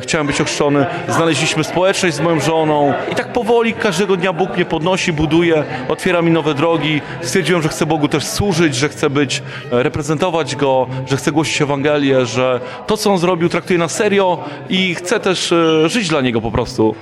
chciałem 0.00 0.26
być 0.26 0.40
ochrzczony, 0.40 0.86
znaleźliśmy 1.08 1.64
społeczność 1.64 2.16
z 2.16 2.20
moją 2.20 2.40
żoną 2.40 2.94
i 3.12 3.14
tak 3.14 3.32
powoli 3.32 3.72
każdego 3.72 4.16
dnia 4.16 4.32
Bóg 4.32 4.54
mnie 4.54 4.64
podnosi, 4.64 5.12
buduje, 5.12 5.64
otwiera 5.88 6.22
mi 6.22 6.30
nowe 6.30 6.54
drogi. 6.54 7.00
Stwierdziłem, 7.22 7.62
że 7.62 7.68
chcę 7.68 7.86
Bogu 7.86 8.08
też 8.08 8.24
służyć, 8.24 8.74
że 8.74 8.88
chcę 8.88 9.10
być, 9.10 9.42
e, 9.72 9.82
reprezentować 9.82 10.56
Go, 10.56 10.86
że 11.06 11.16
chcę 11.16 11.32
głosić 11.32 11.62
Ewangelię, 11.62 12.26
że 12.26 12.60
to, 12.86 12.96
co 12.96 13.10
On 13.10 13.18
zrobił, 13.18 13.48
traktuję 13.48 13.78
na 13.78 13.88
serio 13.88 14.44
i 14.68 14.94
chcę 14.94 15.20
też 15.20 15.52
e, 15.52 15.88
żyć 15.88 16.08
dla 16.08 16.20
Niego 16.20 16.40
po 16.40 16.50
prostu. 16.50 16.94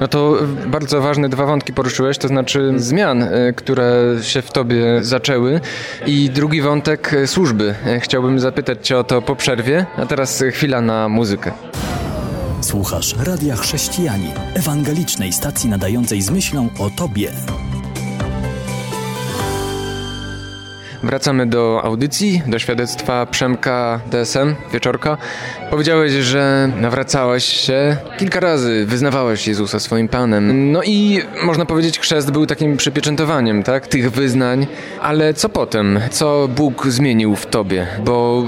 No 0.00 0.08
to 0.08 0.38
bardzo 0.66 1.00
ważne 1.00 1.28
dwa 1.28 1.46
wątki 1.46 1.72
poruszyłeś, 1.72 2.18
to 2.18 2.28
znaczy 2.28 2.72
zmian, 2.76 3.22
e, 3.22 3.52
które 3.52 4.16
się 4.22 4.42
w 4.42 4.52
tobie 4.52 4.98
zaczęły 5.02 5.60
i 6.06 6.30
drugi 6.30 6.62
wątek 6.62 7.14
e, 7.14 7.26
służby. 7.26 7.74
E, 7.86 8.00
chciałbym 8.00 8.40
zapytać 8.40 8.86
cię 8.86 8.98
o 8.98 9.04
to 9.04 9.22
po 9.22 9.36
przerwie, 9.36 9.86
a 9.96 10.06
teraz 10.06 10.44
chwila 10.52 10.80
na 10.80 11.08
muzykę. 11.08 11.52
Słuchasz 12.60 13.14
Radia 13.18 13.56
Chrześcijani, 13.56 14.32
ewangelicznej 14.54 15.32
stacji 15.32 15.70
nadającej 15.70 16.22
z 16.22 16.30
myślą 16.30 16.68
o 16.78 16.90
Tobie. 16.90 17.32
Wracamy 21.06 21.46
do 21.46 21.80
audycji, 21.84 22.42
do 22.46 22.58
świadectwa 22.58 23.26
Przemka 23.26 24.00
DSM, 24.10 24.54
Wieczorka. 24.72 25.16
Powiedziałeś, 25.70 26.12
że 26.12 26.70
nawracałeś 26.80 27.44
się 27.44 27.96
kilka 28.18 28.40
razy, 28.40 28.84
wyznawałeś 28.86 29.48
Jezusa 29.48 29.80
swoim 29.80 30.08
Panem. 30.08 30.72
No 30.72 30.82
i 30.82 31.22
można 31.42 31.66
powiedzieć, 31.66 31.98
chrzest 31.98 32.30
był 32.30 32.46
takim 32.46 32.76
przypieczętowaniem, 32.76 33.62
tak, 33.62 33.86
tych 33.86 34.10
wyznań. 34.10 34.66
Ale 35.00 35.34
co 35.34 35.48
potem? 35.48 36.00
Co 36.10 36.48
Bóg 36.48 36.86
zmienił 36.86 37.36
w 37.36 37.46
tobie? 37.46 37.86
Bo 38.04 38.44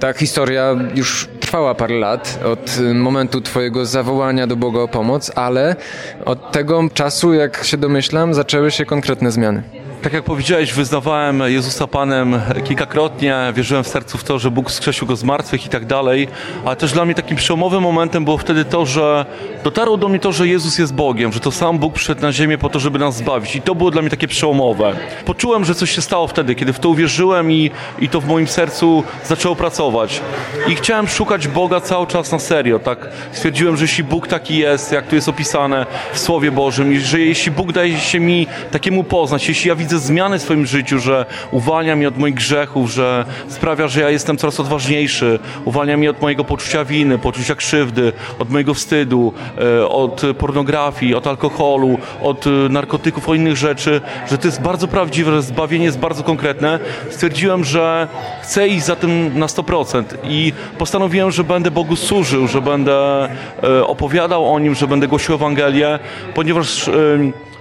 ta 0.00 0.12
historia 0.12 0.76
już 0.94 1.28
trwała 1.40 1.74
parę 1.74 1.94
lat 1.94 2.38
od 2.44 2.80
momentu 2.94 3.40
Twojego 3.40 3.86
zawołania 3.86 4.46
do 4.46 4.56
Boga 4.56 4.80
o 4.80 4.88
pomoc, 4.88 5.32
ale 5.34 5.76
od 6.24 6.52
tego 6.52 6.88
czasu, 6.94 7.34
jak 7.34 7.64
się 7.64 7.76
domyślam, 7.76 8.34
zaczęły 8.34 8.70
się 8.70 8.84
konkretne 8.84 9.32
zmiany. 9.32 9.62
Tak 10.04 10.12
jak 10.12 10.24
powiedziałeś, 10.24 10.72
wyznawałem 10.72 11.42
Jezusa 11.46 11.86
Panem 11.86 12.40
kilkakrotnie, 12.64 13.36
wierzyłem 13.54 13.84
w 13.84 13.88
sercu 13.88 14.18
w 14.18 14.24
to, 14.24 14.38
że 14.38 14.50
Bóg 14.50 14.70
skrzesił 14.70 15.06
go 15.06 15.16
z 15.16 15.24
martwych 15.24 15.66
i 15.66 15.68
tak 15.68 15.86
dalej, 15.86 16.28
ale 16.64 16.76
też 16.76 16.92
dla 16.92 17.04
mnie 17.04 17.14
takim 17.14 17.36
przełomowym 17.36 17.82
momentem 17.82 18.24
było 18.24 18.38
wtedy 18.38 18.64
to, 18.64 18.86
że 18.86 19.26
dotarło 19.64 19.96
do 19.96 20.08
mnie 20.08 20.18
to, 20.18 20.32
że 20.32 20.48
Jezus 20.48 20.78
jest 20.78 20.94
Bogiem, 20.94 21.32
że 21.32 21.40
to 21.40 21.50
sam 21.50 21.78
Bóg 21.78 21.94
przyszedł 21.94 22.22
na 22.22 22.32
ziemię 22.32 22.58
po 22.58 22.68
to, 22.68 22.80
żeby 22.80 22.98
nas 22.98 23.16
zbawić 23.16 23.56
i 23.56 23.62
to 23.62 23.74
było 23.74 23.90
dla 23.90 24.02
mnie 24.02 24.10
takie 24.10 24.28
przełomowe. 24.28 24.96
Poczułem, 25.24 25.64
że 25.64 25.74
coś 25.74 25.90
się 25.90 26.02
stało 26.02 26.26
wtedy, 26.26 26.54
kiedy 26.54 26.72
w 26.72 26.78
to 26.78 26.88
uwierzyłem 26.88 27.52
i, 27.52 27.70
i 27.98 28.08
to 28.08 28.20
w 28.20 28.26
moim 28.26 28.46
sercu 28.46 29.04
zaczęło 29.26 29.56
pracować. 29.56 30.20
I 30.68 30.74
chciałem 30.74 31.08
szukać 31.08 31.48
Boga 31.48 31.80
cały 31.80 32.06
czas 32.06 32.32
na 32.32 32.38
serio, 32.38 32.78
tak? 32.78 33.08
Stwierdziłem, 33.32 33.76
że 33.76 33.84
jeśli 33.84 34.04
Bóg 34.04 34.28
taki 34.28 34.58
jest, 34.58 34.92
jak 34.92 35.06
tu 35.06 35.14
jest 35.14 35.28
opisane 35.28 35.86
w 36.12 36.18
Słowie 36.18 36.50
Bożym 36.50 36.92
i 36.92 36.98
że 36.98 37.20
jeśli 37.20 37.52
Bóg 37.52 37.72
daje 37.72 38.00
się 38.00 38.20
mi 38.20 38.46
takiemu 38.70 39.04
poznać, 39.04 39.48
jeśli 39.48 39.68
ja 39.68 39.74
widzę 39.74 39.93
zmiany 39.98 40.38
w 40.38 40.42
swoim 40.42 40.66
życiu, 40.66 40.98
że 40.98 41.26
uwalnia 41.50 41.96
mnie 41.96 42.08
od 42.08 42.18
moich 42.18 42.34
grzechów, 42.34 42.90
że 42.90 43.24
sprawia, 43.48 43.88
że 43.88 44.00
ja 44.00 44.10
jestem 44.10 44.36
coraz 44.36 44.60
odważniejszy, 44.60 45.38
uwalnia 45.64 45.96
mnie 45.96 46.10
od 46.10 46.22
mojego 46.22 46.44
poczucia 46.44 46.84
winy, 46.84 47.18
poczucia 47.18 47.54
krzywdy, 47.54 48.12
od 48.38 48.50
mojego 48.50 48.74
wstydu, 48.74 49.32
e, 49.58 49.88
od 49.88 50.22
pornografii, 50.38 51.14
od 51.14 51.26
alkoholu, 51.26 51.98
od 52.22 52.46
e, 52.46 52.50
narkotyków, 52.50 53.28
od 53.28 53.36
innych 53.36 53.56
rzeczy, 53.56 54.00
że 54.30 54.38
to 54.38 54.48
jest 54.48 54.62
bardzo 54.62 54.88
prawdziwe, 54.88 55.32
że 55.32 55.42
zbawienie 55.42 55.84
jest 55.84 55.98
bardzo 55.98 56.22
konkretne, 56.22 56.78
stwierdziłem, 57.10 57.64
że 57.64 58.08
chcę 58.42 58.68
iść 58.68 58.84
za 58.84 58.96
tym 58.96 59.38
na 59.38 59.46
100% 59.46 60.04
i 60.24 60.52
postanowiłem, 60.78 61.30
że 61.30 61.44
będę 61.44 61.70
Bogu 61.70 61.96
służył, 61.96 62.48
że 62.48 62.60
będę 62.60 63.28
e, 63.62 63.86
opowiadał 63.86 64.54
o 64.54 64.58
Nim, 64.58 64.74
że 64.74 64.86
będę 64.86 65.08
głosił 65.08 65.34
Ewangelię, 65.34 65.98
ponieważ 66.34 66.90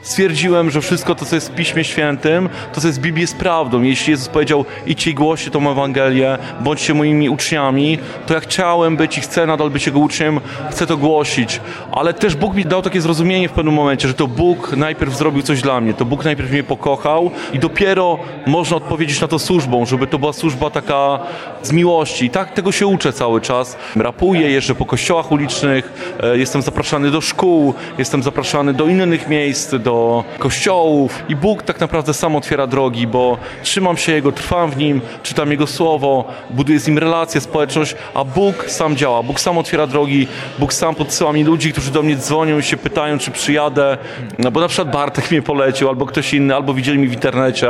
stwierdziłem, 0.04 0.72
że 0.72 0.82
wszystko 0.82 1.16
to, 1.16 1.26
co 1.26 1.36
jest 1.36 1.52
w 1.52 1.56
Piśmie 1.56 1.84
Świętym, 1.84 2.50
to, 2.74 2.82
co 2.82 2.88
jest 2.88 3.00
w 3.00 3.02
Biblii, 3.02 3.22
jest 3.22 3.38
prawdą. 3.38 3.82
Jeśli 3.82 4.12
Jezus 4.12 4.28
powiedział, 4.28 4.66
idźcie 4.86 5.12
i 5.12 5.14
głoście 5.14 5.52
tą 5.52 5.72
Ewangelię, 5.72 6.38
bądźcie 6.62 6.94
moimi 6.94 7.30
uczniami, 7.30 8.00
to 8.28 8.34
ja 8.34 8.40
chciałem 8.40 8.98
być 8.98 9.18
i 9.18 9.22
chcę 9.22 9.46
nadal 9.46 9.70
być 9.70 9.86
Jego 9.86 10.00
uczniem, 10.00 10.40
chcę 10.72 10.88
to 10.88 10.98
głosić. 10.98 11.62
Ale 11.92 12.14
też 12.14 12.36
Bóg 12.36 12.56
mi 12.56 12.66
dał 12.66 12.82
takie 12.82 13.02
zrozumienie 13.02 13.50
w 13.50 13.52
pewnym 13.52 13.74
momencie, 13.74 14.08
że 14.08 14.14
to 14.14 14.28
Bóg 14.28 14.78
najpierw 14.78 15.18
zrobił 15.18 15.42
coś 15.42 15.62
dla 15.62 15.82
mnie, 15.82 15.94
to 15.94 16.06
Bóg 16.06 16.26
najpierw 16.26 16.52
mnie 16.52 16.64
pokochał 16.64 17.32
i 17.54 17.60
dopiero 17.60 18.20
można 18.46 18.78
odpowiedzieć 18.78 19.22
na 19.22 19.28
to 19.28 19.40
służbą, 19.40 19.86
żeby 19.86 20.08
to 20.08 20.20
była 20.20 20.34
służba 20.34 20.70
taka 20.70 21.20
z 21.62 21.72
miłości. 21.72 22.26
I 22.26 22.30
tak 22.30 22.54
tego 22.54 22.72
się 22.72 22.88
uczę 22.88 23.14
cały 23.14 23.42
czas. 23.42 23.78
Rapuję, 23.96 24.52
jeżdżę 24.52 24.76
po 24.76 24.86
kościołach 24.86 25.32
ulicznych, 25.32 26.16
e, 26.24 26.38
jestem 26.38 26.62
zapraszany 26.62 27.12
do 27.12 27.22
szkół, 27.22 27.74
jestem 27.98 28.24
zapraszany 28.24 28.74
do 28.74 28.88
innych 28.88 29.28
miejsc, 29.28 29.76
do 29.76 29.93
do 29.94 30.24
kościołów 30.40 31.24
i 31.30 31.36
Bóg 31.36 31.64
tak 31.64 31.80
naprawdę 31.80 32.14
sam 32.14 32.36
otwiera 32.36 32.68
drogi, 32.68 33.08
bo 33.08 33.38
trzymam 33.64 33.98
się 33.98 34.12
Jego, 34.12 34.32
trwam 34.32 34.72
w 34.72 34.78
Nim, 34.78 35.02
czytam 35.24 35.52
Jego 35.52 35.68
Słowo, 35.68 36.26
buduję 36.50 36.80
z 36.80 36.88
Nim 36.88 36.98
relacje, 36.98 37.42
społeczność, 37.42 37.96
a 38.14 38.24
Bóg 38.24 38.66
sam 38.68 38.96
działa, 38.96 39.24
Bóg 39.24 39.40
sam 39.40 39.58
otwiera 39.58 39.88
drogi, 39.88 40.28
Bóg 40.60 40.74
sam 40.74 40.96
podsyła 40.96 41.34
mi 41.34 41.44
ludzi, 41.44 41.72
którzy 41.72 41.92
do 41.92 42.04
mnie 42.04 42.16
dzwonią 42.16 42.60
i 42.60 42.64
się 42.64 42.78
pytają, 42.78 43.18
czy 43.18 43.32
przyjadę, 43.32 43.98
no 44.40 44.52
bo 44.52 44.60
na 44.60 44.68
przykład 44.68 44.92
Bartek 44.92 45.32
mnie 45.32 45.42
polecił, 45.42 45.90
albo 45.90 46.06
ktoś 46.06 46.34
inny, 46.34 46.56
albo 46.56 46.74
widzieli 46.74 46.98
mi 47.00 47.08
w 47.08 47.14
internecie. 47.14 47.70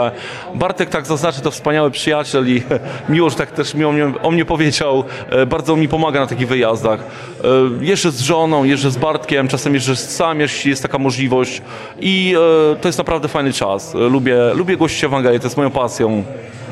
Bartek, 0.56 0.90
tak 0.90 1.06
zaznaczy, 1.06 1.42
to 1.42 1.52
wspaniały 1.52 1.92
przyjaciel 1.92 2.50
i 2.50 2.64
miło, 3.14 3.30
że 3.30 3.36
tak 3.36 3.52
też 3.52 3.74
mi 3.74 3.86
o 3.86 3.92
mnie, 3.92 4.12
o 4.24 4.32
mnie 4.32 4.46
powiedział, 4.46 5.04
e, 5.30 5.46
bardzo 5.46 5.76
mi 5.76 5.88
pomaga 5.88 6.20
na 6.20 6.28
takich 6.28 6.48
wyjazdach. 6.48 7.00
E, 7.00 7.86
jeżdżę 7.86 8.12
z 8.12 8.22
żoną, 8.22 8.64
jeżdżę 8.64 8.92
z 8.92 8.98
Bartkiem, 8.98 9.48
czasem 9.48 9.74
jeżdżę 9.74 9.96
sam, 9.96 10.40
jeśli 10.40 10.70
jest 10.70 10.82
taka 10.82 10.98
możliwość 10.98 11.62
i 12.00 12.13
i 12.14 12.36
e, 12.36 12.76
to 12.76 12.88
jest 12.88 12.98
naprawdę 12.98 13.28
fajny 13.28 13.54
czas. 13.54 13.94
Lubię, 13.94 14.38
lubię 14.54 14.78
głosić 14.78 15.04
Ewangelię, 15.04 15.40
to 15.40 15.46
jest 15.46 15.58
moją 15.58 15.72
pasją. 15.72 16.24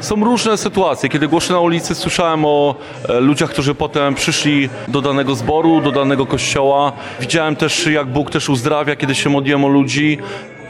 Są 0.02 0.24
różne 0.24 0.58
sytuacje. 0.58 1.10
Kiedy 1.10 1.28
głoszę 1.28 1.54
na 1.54 1.60
ulicy, 1.60 1.96
słyszałem 1.96 2.46
o 2.46 2.76
e, 3.10 3.20
ludziach, 3.20 3.50
którzy 3.50 3.76
potem 3.76 4.16
przyszli 4.16 4.70
do 4.88 5.02
danego 5.02 5.36
zboru, 5.36 5.82
do 5.82 5.92
danego 5.92 6.26
kościoła. 6.26 6.92
Widziałem 7.20 7.56
też, 7.56 7.88
jak 7.88 8.08
Bóg 8.08 8.30
też 8.30 8.50
uzdrawia, 8.50 8.96
kiedy 8.96 9.16
się 9.16 9.30
modliłem 9.30 9.66
o 9.66 9.68
ludzi. 9.68 10.18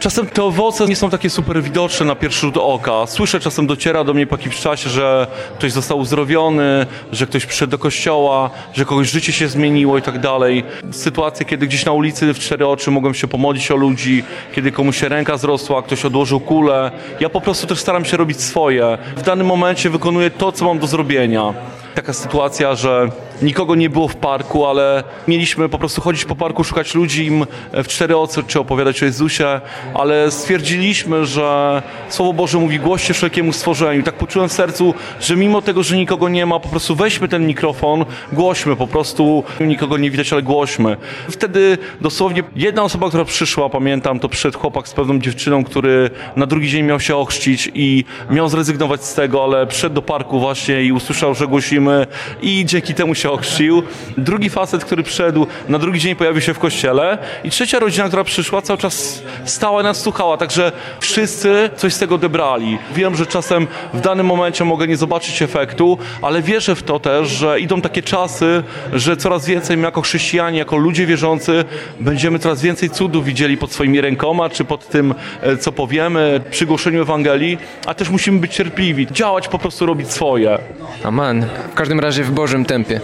Czasem 0.02 0.28
te 0.28 0.44
owoce 0.44 0.86
nie 0.86 0.96
są 0.96 1.10
takie 1.10 1.30
super 1.30 1.64
widoczne 1.64 2.06
na 2.06 2.16
pierwszy 2.16 2.40
rzut 2.40 2.58
oka. 2.58 3.08
Słyszę, 3.08 3.40
czasem 3.40 3.68
dociera 3.68 4.04
do 4.04 4.14
mnie 4.14 4.28
po 4.28 4.36
jakimś 4.36 4.60
czasie, 4.60 4.90
że 4.90 5.28
ktoś 5.58 5.72
został 5.72 6.00
uzdrowiony, 6.00 6.86
że 7.12 7.28
ktoś 7.28 7.46
przyszedł 7.46 7.72
do 7.72 7.78
kościoła, 7.78 8.50
że 8.74 8.86
kogoś 8.86 9.10
życie 9.10 9.32
się 9.32 9.48
zmieniło 9.48 9.98
i 9.98 10.02
tak 10.02 10.20
dalej. 10.20 10.64
Sytuacje, 10.92 11.46
kiedy 11.46 11.68
gdzieś 11.68 11.86
na 11.86 11.92
ulicy 11.92 12.34
w 12.34 12.40
cztery 12.40 12.68
oczy 12.68 12.92
mogłem 12.92 13.14
się 13.14 13.28
pomodlić 13.28 13.72
o 13.72 13.76
ludzi, 13.76 14.24
kiedy 14.56 14.72
komuś 14.72 15.00
się 15.00 15.10
ręka 15.10 15.38
zrosła, 15.38 15.82
ktoś 15.82 16.06
odłożył 16.06 16.40
kulę. 16.40 16.92
Ja 17.20 17.30
po 17.30 17.42
prostu 17.42 17.68
też 17.68 17.80
staram 17.80 18.06
się 18.06 18.18
robić 18.18 18.42
swoje. 18.42 18.98
W 19.16 19.22
danym 19.22 19.48
momencie 19.48 19.90
wykonuję 19.90 20.30
to, 20.30 20.52
co 20.52 20.66
mam 20.66 20.80
do 20.80 20.88
zrobienia. 20.88 21.54
Taka 21.96 22.14
sytuacja, 22.14 22.76
że 22.76 23.10
nikogo 23.42 23.76
nie 23.76 23.90
było 23.90 24.08
w 24.08 24.16
parku, 24.16 24.66
ale 24.66 25.04
mieliśmy 25.28 25.70
po 25.70 25.78
prostu 25.78 26.02
chodzić 26.02 26.26
po 26.26 26.36
parku, 26.36 26.64
szukać 26.64 26.96
ludzi, 26.96 27.26
im 27.26 27.46
w 27.74 27.88
cztery 27.88 28.18
oczy, 28.18 28.44
czy 28.48 28.60
opowiadać 28.60 29.04
o 29.04 29.06
Jezusie, 29.06 29.62
ale 29.94 30.32
stwierdziliśmy, 30.32 31.26
że 31.26 31.82
Słowo 32.10 32.34
Boże 32.34 32.58
mówi 32.58 32.80
głoście 32.80 33.14
wszelkiemu 33.14 33.54
stworzeniu. 33.54 34.04
Tak 34.04 34.16
poczułem 34.16 34.50
w 34.50 34.54
sercu, 34.54 34.94
że 35.20 35.36
mimo 35.36 35.62
tego, 35.62 35.84
że 35.84 35.98
nikogo 35.98 36.30
nie 36.30 36.46
ma, 36.46 36.60
po 36.60 36.70
prostu 36.70 36.96
weźmy 36.96 37.28
ten 37.28 37.48
mikrofon, 37.48 38.06
głośmy, 38.32 38.76
po 38.76 38.88
prostu 38.88 39.44
nikogo 39.60 39.98
nie 39.98 40.12
widać, 40.12 40.34
ale 40.34 40.42
głośmy. 40.42 40.98
Wtedy 41.30 41.78
dosłownie 42.02 42.44
jedna 42.56 42.84
osoba, 42.84 43.08
która 43.08 43.26
przyszła, 43.26 43.70
pamiętam, 43.70 44.20
to 44.20 44.30
przyszedł 44.30 44.60
chłopak 44.60 44.88
z 44.88 44.94
pewną 44.94 45.20
dziewczyną, 45.20 45.64
który 45.64 46.10
na 46.36 46.46
drugi 46.46 46.70
dzień 46.70 46.86
miał 46.86 47.00
się 47.00 47.16
ochrzcić 47.16 47.72
i 47.74 48.06
miał 48.30 48.50
zrezygnować 48.50 49.06
z 49.06 49.14
tego, 49.14 49.44
ale 49.44 49.68
przyszedł 49.68 49.96
do 49.96 50.02
parku 50.02 50.40
właśnie 50.40 50.84
i 50.84 50.92
usłyszał, 50.92 51.36
że 51.36 51.48
głosimy 51.48 52.08
i 52.42 52.66
dzięki 52.66 52.94
temu 52.94 53.16
się 53.16 53.31
ochrzcił. 53.32 53.84
Drugi 54.18 54.50
facet, 54.50 54.86
który 54.86 55.04
przyszedł, 55.04 55.48
na 55.70 55.80
drugi 55.80 56.00
dzień 56.00 56.16
pojawił 56.16 56.42
się 56.42 56.54
w 56.54 56.60
kościele 56.60 57.18
i 57.44 57.50
trzecia 57.50 57.80
rodzina, 57.80 58.08
która 58.08 58.24
przyszła, 58.24 58.62
cały 58.62 58.80
czas 58.80 59.24
stała 59.46 59.82
i 59.82 59.84
nas 59.84 60.02
słuchała, 60.02 60.38
także 60.38 60.72
wszyscy 61.00 61.70
coś 61.76 61.94
z 61.94 62.00
tego 62.00 62.16
odebrali. 62.16 62.78
Wiem, 62.96 63.16
że 63.16 63.26
czasem 63.26 63.68
w 63.94 64.02
danym 64.02 64.26
momencie 64.26 64.66
mogę 64.66 64.88
nie 64.88 64.98
zobaczyć 64.98 65.42
efektu, 65.42 65.98
ale 66.22 66.42
wierzę 66.42 66.76
w 66.76 66.84
to 66.84 67.00
też, 67.00 67.30
że 67.30 67.60
idą 67.60 67.82
takie 67.82 68.02
czasy, 68.02 68.64
że 68.94 69.18
coraz 69.18 69.46
więcej 69.46 69.78
my 69.78 69.84
jako 69.84 70.02
chrześcijanie, 70.02 70.60
jako 70.60 70.78
ludzie 70.78 71.06
wierzący 71.06 71.66
będziemy 72.00 72.40
coraz 72.40 72.62
więcej 72.62 72.90
cudów 72.90 73.26
widzieli 73.26 73.58
pod 73.58 73.72
swoimi 73.72 74.02
rękoma, 74.02 74.50
czy 74.50 74.66
pod 74.66 74.88
tym, 74.88 75.16
e, 75.42 75.58
co 75.58 75.72
powiemy 75.72 76.42
przy 76.52 76.66
głoszeniu 76.66 77.02
Ewangelii, 77.02 77.58
a 77.86 77.94
też 77.94 78.10
musimy 78.10 78.40
być 78.40 78.56
cierpliwi, 78.56 79.08
działać, 79.12 79.48
po 79.48 79.60
prostu 79.60 79.86
robić 79.86 80.12
swoje. 80.12 80.58
Amen. 81.04 81.46
W 81.72 81.74
każdym 81.74 82.00
razie 82.00 82.24
w 82.24 82.32
Bożym 82.32 82.66
tempie. 82.66 83.02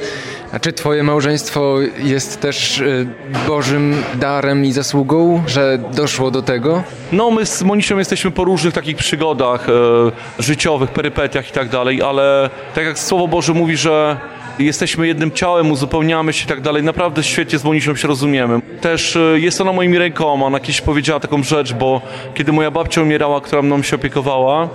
A 0.51 0.59
czy 0.59 0.73
twoje 0.73 1.03
małżeństwo 1.03 1.75
jest 2.03 2.41
też 2.41 2.79
y, 2.79 3.07
Bożym 3.47 4.03
darem 4.15 4.65
i 4.65 4.71
zasługą, 4.71 5.43
że 5.47 5.79
doszło 5.93 6.31
do 6.31 6.41
tego? 6.41 6.83
No, 7.11 7.31
my 7.31 7.45
z 7.45 7.63
Monisią 7.63 7.97
jesteśmy 7.97 8.31
po 8.31 8.43
różnych 8.43 8.73
takich 8.73 8.97
przygodach 8.97 9.67
e, 9.69 10.43
życiowych, 10.43 10.89
perypetiach 10.89 11.49
i 11.49 11.51
tak 11.51 11.69
dalej, 11.69 12.01
ale 12.01 12.49
tak 12.75 12.85
jak 12.85 12.99
Słowo 12.99 13.27
Boże 13.27 13.53
mówi, 13.53 13.77
że 13.77 14.17
jesteśmy 14.59 15.07
jednym 15.07 15.31
ciałem, 15.31 15.71
uzupełniamy 15.71 16.33
się 16.33 16.45
i 16.45 16.47
tak 16.47 16.61
dalej. 16.61 16.83
Naprawdę 16.83 17.23
świetnie 17.23 17.59
z 17.59 17.63
Monisią 17.63 17.95
się 17.95 18.07
rozumiemy. 18.07 18.61
Też 18.81 19.15
e, 19.15 19.19
jest 19.39 19.61
ona 19.61 19.73
moimi 19.73 19.97
rękoma. 19.97 20.45
Ona 20.45 20.59
kiedyś 20.59 20.81
powiedziała 20.81 21.19
taką 21.19 21.43
rzecz, 21.43 21.73
bo 21.73 22.01
kiedy 22.33 22.51
moja 22.51 22.71
babcia 22.71 23.01
umierała, 23.01 23.41
która 23.41 23.61
mną 23.61 23.83
się 23.83 23.95
opiekowała, 23.95 24.69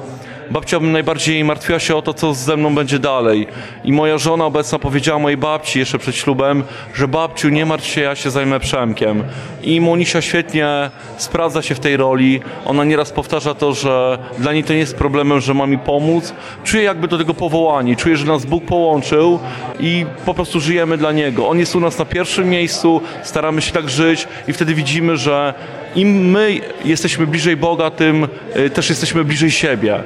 babcia 0.52 0.80
najbardziej 0.80 1.44
martwiła 1.44 1.78
się 1.78 1.96
o 1.96 2.02
to, 2.02 2.14
co 2.14 2.34
ze 2.34 2.56
mną 2.56 2.74
będzie 2.74 2.98
dalej. 2.98 3.46
I 3.84 3.92
moja 3.92 4.18
żona 4.18 4.44
obecna 4.44 4.78
powiedziała 4.78 5.18
mojej 5.18 5.38
babci 5.38 5.78
jeszcze 5.78 5.98
przed 5.98 6.16
ślubem, 6.16 6.64
że 6.94 7.08
babciu, 7.08 7.48
nie 7.48 7.66
martw 7.66 7.86
się, 7.86 8.00
ja 8.00 8.14
się 8.14 8.30
zajmę 8.30 8.60
Przemkiem. 8.60 9.24
I 9.62 9.80
Monisia 9.80 10.22
świetnie 10.22 10.90
sprawdza 11.16 11.62
się 11.62 11.74
w 11.74 11.80
tej 11.80 11.96
roli. 11.96 12.40
Ona 12.64 12.84
nieraz 12.84 13.12
powtarza 13.12 13.54
to, 13.54 13.74
że 13.74 14.18
dla 14.38 14.52
niej 14.52 14.64
to 14.64 14.72
nie 14.72 14.78
jest 14.78 14.96
problemem, 14.96 15.40
że 15.40 15.54
ma 15.54 15.66
mi 15.66 15.78
pomóc. 15.78 16.34
Czuję 16.64 16.82
jakby 16.82 17.08
do 17.08 17.18
tego 17.18 17.34
powołani. 17.34 17.96
Czuję, 17.96 18.16
że 18.16 18.26
nas 18.26 18.44
Bóg 18.44 18.64
połączył 18.64 19.38
i 19.80 20.06
po 20.24 20.34
prostu 20.34 20.60
żyjemy 20.60 20.98
dla 20.98 21.12
Niego. 21.12 21.48
On 21.48 21.58
jest 21.58 21.76
u 21.76 21.80
nas 21.80 21.98
na 21.98 22.04
pierwszym 22.04 22.48
miejscu, 22.48 23.00
staramy 23.22 23.62
się 23.62 23.72
tak 23.72 23.90
żyć 23.90 24.28
i 24.48 24.52
wtedy 24.52 24.74
widzimy, 24.74 25.16
że 25.16 25.54
im 25.96 26.30
my 26.30 26.60
jesteśmy 26.84 27.26
bliżej 27.26 27.56
Boga, 27.56 27.90
tym 27.90 28.28
y, 28.56 28.70
też 28.70 28.88
jesteśmy 28.88 29.24
bliżej 29.24 29.50
siebie. 29.50 30.02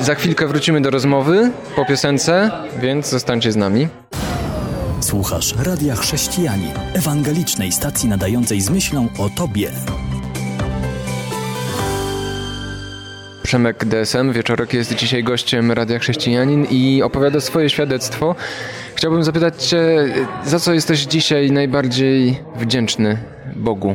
Za 0.00 0.14
chwilkę 0.14 0.46
wrócimy 0.46 0.80
do 0.80 0.90
rozmowy 0.90 1.50
po 1.76 1.84
piosence, 1.84 2.50
więc 2.80 3.08
zostańcie 3.08 3.52
z 3.52 3.56
nami. 3.56 3.88
Słuchasz 5.00 5.54
Radia 5.64 5.96
Chrześcijani, 5.96 6.72
ewangelicznej 6.94 7.72
stacji 7.72 8.08
nadającej 8.08 8.60
z 8.60 8.70
myślą 8.70 9.08
o 9.18 9.28
Tobie. 9.28 9.70
Przemek 13.42 13.84
DSM, 13.84 14.32
Wieczorek 14.32 14.72
jest 14.72 14.94
dzisiaj 14.94 15.24
gościem 15.24 15.72
Radia 15.72 15.98
Chrześcijanin 15.98 16.66
i 16.70 17.02
opowiada 17.02 17.40
swoje 17.40 17.70
świadectwo. 17.70 18.34
Chciałbym 18.94 19.24
zapytać 19.24 19.66
Cię, 19.66 20.08
za 20.44 20.58
co 20.58 20.74
jesteś 20.74 21.00
dzisiaj 21.00 21.50
najbardziej 21.50 22.40
wdzięczny 22.56 23.18
Bogu? 23.56 23.94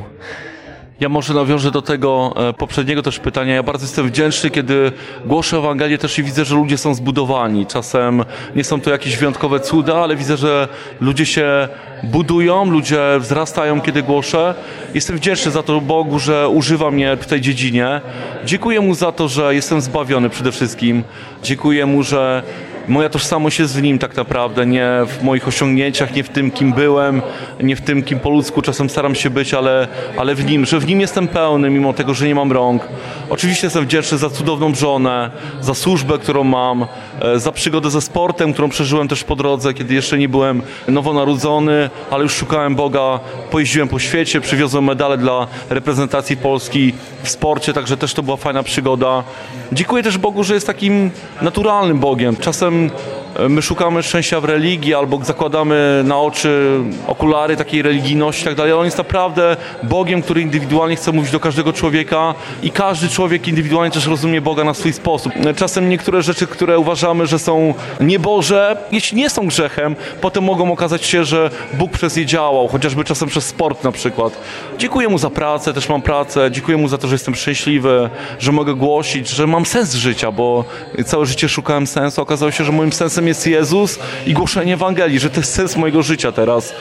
Ja 1.00 1.10
może 1.10 1.34
nawiążę 1.34 1.72
do 1.72 1.82
tego 1.82 2.34
e, 2.50 2.54
poprzedniego 2.54 3.02
też 3.02 3.20
pytania. 3.20 3.56
Ja 3.56 3.64
bardzo 3.64 3.86
jestem 3.86 4.08
wdzięczny, 4.08 4.50
kiedy 4.50 4.92
głoszę 5.26 5.58
Ewangelię 5.58 5.98
też 5.98 6.20
i 6.20 6.24
widzę, 6.24 6.46
że 6.46 6.56
ludzie 6.56 6.78
są 6.78 6.94
zbudowani. 6.94 7.66
Czasem 7.66 8.24
nie 8.56 8.64
są 8.64 8.82
to 8.82 8.90
jakieś 8.90 9.18
wyjątkowe 9.18 9.60
cuda, 9.60 9.96
ale 9.96 10.16
widzę, 10.16 10.38
że 10.38 10.68
ludzie 11.02 11.26
się 11.26 11.68
budują, 12.04 12.66
ludzie 12.72 13.00
wzrastają, 13.20 13.82
kiedy 13.82 14.04
głoszę. 14.04 14.56
Jestem 14.94 15.16
wdzięczny 15.16 15.52
za 15.52 15.64
to 15.64 15.82
Bogu, 15.82 16.20
że 16.20 16.50
używa 16.50 16.92
mnie 16.92 17.18
w 17.18 17.26
tej 17.26 17.42
dziedzinie. 17.42 18.02
Dziękuję 18.46 18.82
Mu 18.82 18.96
za 18.96 19.12
to, 19.12 19.28
że 19.28 19.56
jestem 19.56 19.82
zbawiony 19.82 20.30
przede 20.30 20.52
wszystkim. 20.52 21.04
Dziękuję 21.44 21.86
Mu, 21.86 22.04
że 22.04 22.44
moja 22.88 23.10
tożsamość 23.10 23.60
jest 23.60 23.78
w 23.78 23.82
nim 23.82 24.00
tak 24.00 24.16
naprawdę, 24.16 24.66
nie 24.66 24.90
w 25.08 25.24
moich 25.24 25.48
osiągnięciach, 25.48 26.16
nie 26.16 26.24
w 26.24 26.30
tym, 26.30 26.52
kim 26.52 26.74
byłem, 26.74 27.22
nie 27.64 27.76
w 27.76 27.82
tym, 27.82 28.04
kim 28.04 28.20
po 28.20 28.30
ludzku 28.30 28.62
czasem 28.62 28.90
staram 28.90 29.16
się 29.16 29.30
być, 29.30 29.54
ale, 29.54 29.88
ale 30.18 30.36
w 30.36 30.46
nim, 30.46 30.66
że 30.66 30.80
w 30.80 30.88
nim 30.88 31.02
jestem 31.02 31.28
pełny, 31.28 31.70
mimo 31.70 31.94
tego, 31.94 32.14
że 32.14 32.28
nie 32.28 32.36
mam 32.36 32.52
rąk. 32.52 32.88
Oczywiście 33.30 33.68
jestem 33.68 33.86
wdzięczny 33.86 34.18
za 34.18 34.30
cudowną 34.30 34.76
żonę, 34.76 35.32
za 35.62 35.74
służbę, 35.74 36.18
którą 36.18 36.44
mam, 36.44 36.86
e, 37.22 37.40
za 37.40 37.52
przygodę 37.52 37.90
ze 37.90 38.02
sportem, 38.02 38.54
którą 38.54 38.70
przeżyłem 38.70 39.08
też 39.08 39.24
po 39.24 39.36
drodze, 39.36 39.74
kiedy 39.74 39.94
jeszcze 39.94 40.18
nie 40.18 40.30
byłem 40.30 40.62
nowonarodzony, 40.88 41.90
ale 42.12 42.24
już 42.24 42.34
szukałem 42.34 42.76
Boga, 42.76 43.20
pojeździłem 43.52 43.88
po 43.88 44.00
świecie, 44.00 44.42
przywiozłem 44.42 44.84
medale 44.84 45.18
dla 45.18 45.48
reprezentacji 45.70 46.38
Polski 46.38 46.94
w 47.24 47.30
sporcie, 47.30 47.74
także 47.74 47.98
też 47.98 48.14
to 48.14 48.24
była 48.24 48.38
fajna 48.38 48.64
przygoda. 48.64 49.24
Dziękuję 49.72 50.04
też 50.04 50.18
Bogu, 50.18 50.44
że 50.44 50.54
jest 50.54 50.68
takim 50.68 51.12
naturalnym 51.42 52.00
Bogiem. 52.00 52.36
Czasem 52.36 52.75
e, 52.76 53.15
my 53.50 53.62
szukamy 53.62 54.04
szczęścia 54.04 54.42
w 54.42 54.46
religii 54.46 54.94
albo 54.94 55.20
zakładamy 55.24 56.02
na 56.06 56.20
oczy 56.20 56.80
okulary 57.08 57.58
takiej 57.58 57.82
religijności 57.82 58.42
i 58.42 58.46
tak 58.46 58.56
dalej. 58.56 58.74
On 58.74 58.86
jest 58.86 58.98
naprawdę 58.98 59.58
Bogiem, 59.84 60.22
który 60.22 60.42
indywidualnie 60.42 60.96
chce 60.96 61.12
mówić 61.12 61.32
do 61.32 61.40
każdego 61.40 61.74
człowieka 61.74 62.34
i 62.64 62.72
każdy 62.72 63.10
człowiek 63.10 63.48
indywidualnie 63.48 63.92
też 63.92 64.08
rozumie 64.08 64.42
Boga 64.42 64.64
na 64.64 64.74
swój 64.74 64.94
sposób. 64.94 65.34
Czasem 65.56 65.90
niektóre 65.90 66.22
rzeczy, 66.22 66.48
które 66.48 66.80
uważamy, 66.80 67.28
że 67.28 67.40
są 67.40 67.74
nieboże, 68.00 68.78
jeśli 68.92 69.18
nie 69.18 69.30
są 69.30 69.48
grzechem, 69.48 69.96
potem 70.22 70.44
mogą 70.44 70.72
okazać 70.72 71.06
się, 71.06 71.26
że 71.26 71.50
Bóg 71.74 71.92
przez 71.92 72.18
je 72.18 72.26
działał, 72.26 72.68
chociażby 72.68 73.04
czasem 73.04 73.30
przez 73.30 73.46
sport 73.46 73.84
na 73.84 73.92
przykład. 73.92 74.38
Dziękuję 74.78 75.10
Mu 75.10 75.18
za 75.18 75.30
pracę, 75.30 75.74
też 75.74 75.90
mam 75.90 76.02
pracę, 76.02 76.52
dziękuję 76.52 76.78
Mu 76.78 76.88
za 76.88 76.98
to, 76.98 77.08
że 77.08 77.16
jestem 77.16 77.36
szczęśliwy, 77.36 78.10
że 78.40 78.52
mogę 78.52 78.74
głosić, 78.74 79.30
że 79.30 79.48
mam 79.48 79.66
sens 79.66 79.94
życia, 79.94 80.32
bo 80.32 80.66
całe 81.06 81.26
życie 81.26 81.50
szukałem 81.50 81.88
sensu, 81.88 82.22
okazało 82.22 82.52
się, 82.52 82.64
że 82.64 82.72
moim 82.72 82.94
sensem 82.94 83.25
jest 83.28 83.48
Jezus 83.48 84.00
i 84.26 84.34
głoszenie 84.34 84.74
Ewangelii, 84.74 85.20
że 85.20 85.30
to 85.30 85.40
jest 85.40 85.54
sens 85.54 85.76
mojego 85.76 86.04
życia 86.04 86.32
teraz. 86.32 86.74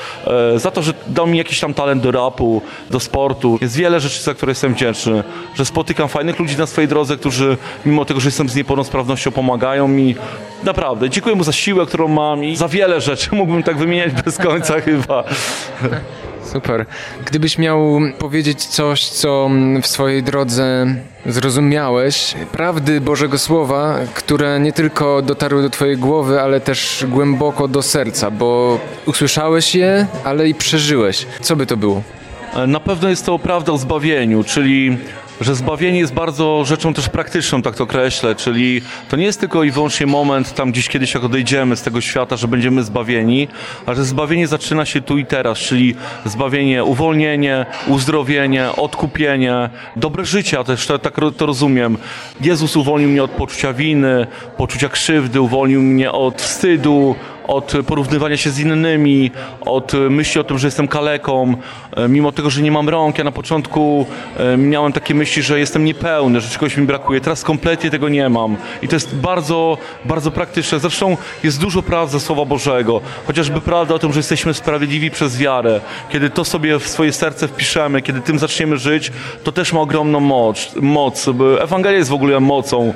E, 0.55 0.59
za 0.59 0.71
to, 0.71 0.83
że 0.83 0.95
dał 1.07 1.27
mi 1.27 1.39
jakiś 1.39 1.61
tam 1.61 1.75
talent 1.75 2.03
do 2.03 2.11
rapu, 2.11 2.63
do 2.91 3.01
sportu. 3.01 3.59
Jest 3.61 3.77
wiele 3.77 4.01
rzeczy, 4.01 4.23
za 4.23 4.35
które 4.35 4.51
jestem 4.51 4.75
wdzięczny, 4.75 5.25
że 5.55 5.65
spotykam 5.65 6.09
fajnych 6.09 6.39
ludzi 6.39 6.57
na 6.57 6.67
swojej 6.67 6.89
drodze, 6.89 7.17
którzy 7.17 7.57
mimo 7.87 8.05
tego, 8.05 8.21
że 8.21 8.29
jestem 8.29 8.49
z 8.49 8.55
niepełnosprawnością, 8.55 9.31
pomagają 9.31 9.89
mi. 9.89 10.15
Naprawdę, 10.65 11.11
dziękuję 11.11 11.37
mu 11.37 11.45
za 11.45 11.53
siłę, 11.53 11.87
którą 11.87 12.09
mam 12.09 12.45
i 12.45 12.57
za 12.57 12.69
wiele 12.69 13.01
rzeczy. 13.01 13.35
Mógłbym 13.37 13.63
tak 13.63 13.79
wymieniać 13.79 14.13
bez 14.23 14.39
końca 14.39 14.81
chyba. 14.81 15.25
Super. 16.55 16.87
Gdybyś 17.25 17.59
miał 17.59 18.01
powiedzieć 18.19 18.65
coś, 18.65 19.09
co 19.09 19.51
w 19.83 19.87
swojej 19.87 20.23
drodze 20.23 20.87
zrozumiałeś, 21.27 22.35
prawdy 22.53 23.01
Bożego 23.01 23.39
Słowa, 23.39 23.99
które 24.15 24.61
nie 24.61 24.73
tylko 24.73 25.23
dotarły 25.23 25.63
do 25.63 25.71
Twojej 25.71 25.97
głowy, 25.97 26.41
ale 26.41 26.61
też 26.61 27.05
głęboko 27.09 27.69
do 27.69 27.83
serca, 27.83 28.31
bo 28.31 28.81
usłyszałeś 29.07 29.75
je, 29.75 30.07
ale 30.25 30.49
i 30.49 30.55
przeżyłeś. 30.55 31.27
Co 31.41 31.57
by 31.57 31.67
to 31.67 31.77
było? 31.77 32.03
Na 32.67 32.81
pewno 32.81 33.09
jest 33.09 33.27
to 33.27 33.39
prawda 33.39 33.73
o 33.73 33.79
zbawieniu, 33.79 34.45
czyli 34.45 34.99
że 35.41 35.55
zbawienie 35.55 35.99
jest 35.99 36.15
bardzo 36.15 36.65
rzeczą 36.65 36.95
też 36.95 37.09
praktyczną, 37.09 37.63
tak 37.63 37.77
to 37.77 37.85
określę, 37.85 38.35
czyli 38.35 38.83
to 39.09 39.17
nie 39.17 39.25
jest 39.25 39.41
tylko 39.41 39.65
i 39.65 39.71
wyłącznie 39.71 40.07
moment 40.07 40.55
tam 40.55 40.73
gdzieś 40.73 40.89
kiedyś 40.89 41.15
jak 41.15 41.25
odejdziemy 41.25 41.77
z 41.77 41.83
tego 41.83 42.01
świata, 42.01 42.37
że 42.37 42.49
będziemy 42.49 42.83
zbawieni, 42.83 43.49
ale 43.87 43.97
że 43.97 44.05
zbawienie 44.05 44.47
zaczyna 44.47 44.85
się 44.85 45.01
tu 45.01 45.19
i 45.19 45.27
teraz, 45.27 45.59
czyli 45.59 45.95
zbawienie, 46.25 46.85
uwolnienie, 46.85 47.67
uzdrowienie, 47.87 48.73
odkupienie, 48.77 49.71
dobre 49.97 50.25
życie, 50.25 50.65
też 50.65 50.87
tak 50.87 51.21
to 51.37 51.47
rozumiem. 51.47 51.99
Jezus 52.41 52.77
uwolnił 52.77 53.09
mnie 53.09 53.23
od 53.23 53.31
poczucia 53.31 53.73
winy, 53.73 54.27
poczucia 54.57 54.89
krzywdy, 54.89 55.41
uwolnił 55.41 55.83
mnie 55.83 56.13
od 56.13 56.43
wstydu, 56.43 57.15
od 57.45 57.73
porównywania 57.87 58.37
się 58.37 58.51
z 58.51 58.59
innymi, 58.59 59.31
od 59.61 59.93
myśli 60.11 60.41
o 60.41 60.45
tym, 60.45 60.59
że 60.59 60.67
jestem 60.67 60.89
kaleką, 60.89 61.57
e, 61.97 62.09
mimo 62.09 62.33
tego, 62.33 62.51
że 62.51 62.63
nie 62.63 62.73
mam 62.73 62.89
rąk. 62.89 63.19
Ja 63.19 63.25
na 63.25 63.33
początku 63.33 64.07
e, 64.37 64.57
miałem 64.57 64.93
takie 64.93 65.15
myśli, 65.15 65.43
że 65.43 65.59
jestem 65.59 65.85
niepełny, 65.85 66.41
że 66.41 66.49
czegoś 66.49 66.77
mi 66.77 66.87
brakuje. 66.87 67.21
Teraz 67.21 67.43
kompletnie 67.43 67.91
tego 67.91 68.09
nie 68.09 68.29
mam. 68.29 68.57
I 68.83 68.89
to 68.89 68.97
jest 68.97 69.17
bardzo, 69.17 69.79
bardzo 70.05 70.31
praktyczne. 70.31 70.79
Zresztą 70.79 71.17
jest 71.43 71.61
dużo 71.61 71.83
praw 71.83 72.11
ze 72.11 72.21
Słowa 72.21 72.45
Bożego. 72.45 73.01
Chociażby 73.27 73.61
prawda 73.61 73.95
o 73.95 73.99
tym, 73.99 74.13
że 74.13 74.19
jesteśmy 74.19 74.55
sprawiedliwi 74.55 75.11
przez 75.11 75.39
wiarę. 75.39 75.81
Kiedy 76.11 76.31
to 76.31 76.45
sobie 76.45 76.79
w 76.79 76.89
swoje 76.89 77.13
serce 77.13 77.49
wpiszemy, 77.49 78.03
kiedy 78.03 78.21
tym 78.21 78.39
zaczniemy 78.39 78.77
żyć, 78.77 79.13
to 79.45 79.53
też 79.53 79.73
ma 79.73 79.81
ogromną 79.81 80.21
moc. 80.21 80.75
moc. 80.81 81.27
Ewangelia 81.61 81.99
jest 81.99 82.11
w 82.11 82.15
ogóle 82.15 82.41
mocą. 82.41 82.95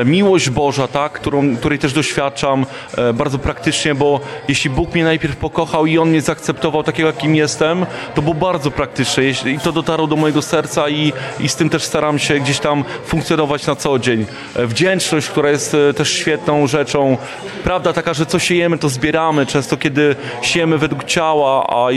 E, 0.00 0.04
miłość 0.04 0.50
Boża, 0.50 0.88
tak, 0.88 1.12
którą, 1.12 1.56
której 1.56 1.78
też 1.78 1.92
doświadczam, 1.92 2.66
bardzo 3.14 3.38
praktyczna 3.38 3.67
praktycznie, 3.68 3.94
bo 3.94 4.20
jeśli 4.48 4.70
Bóg 4.70 4.94
mnie 4.94 5.04
najpierw 5.04 5.36
pokochał 5.36 5.86
i 5.86 5.98
On 5.98 6.08
mnie 6.08 6.20
zaakceptował 6.20 6.82
takiego, 6.82 7.08
jakim 7.08 7.36
jestem, 7.36 7.86
to 8.14 8.22
było 8.22 8.34
bardzo 8.34 8.70
praktyczne 8.70 9.24
i 9.26 9.58
to 9.62 9.72
dotarło 9.72 10.06
do 10.06 10.16
mojego 10.16 10.42
serca 10.42 10.88
i, 10.88 11.12
i 11.40 11.48
z 11.48 11.56
tym 11.56 11.70
też 11.70 11.82
staram 11.84 12.18
się 12.18 12.40
gdzieś 12.40 12.58
tam 12.58 12.84
funkcjonować 13.04 13.66
na 13.66 13.76
co 13.76 13.98
dzień. 13.98 14.26
E, 14.56 14.66
wdzięczność, 14.66 15.28
która 15.28 15.50
jest 15.50 15.74
e, 15.74 15.94
też 15.94 16.12
świetną 16.12 16.66
rzeczą. 16.66 17.16
Prawda 17.64 17.92
taka, 17.92 18.14
że 18.14 18.26
co 18.26 18.38
siejemy, 18.38 18.78
to 18.78 18.88
zbieramy. 18.88 19.46
Często 19.46 19.76
kiedy 19.76 20.16
siejemy 20.42 20.78
według 20.78 21.04
ciała, 21.04 21.66
a, 21.68 21.88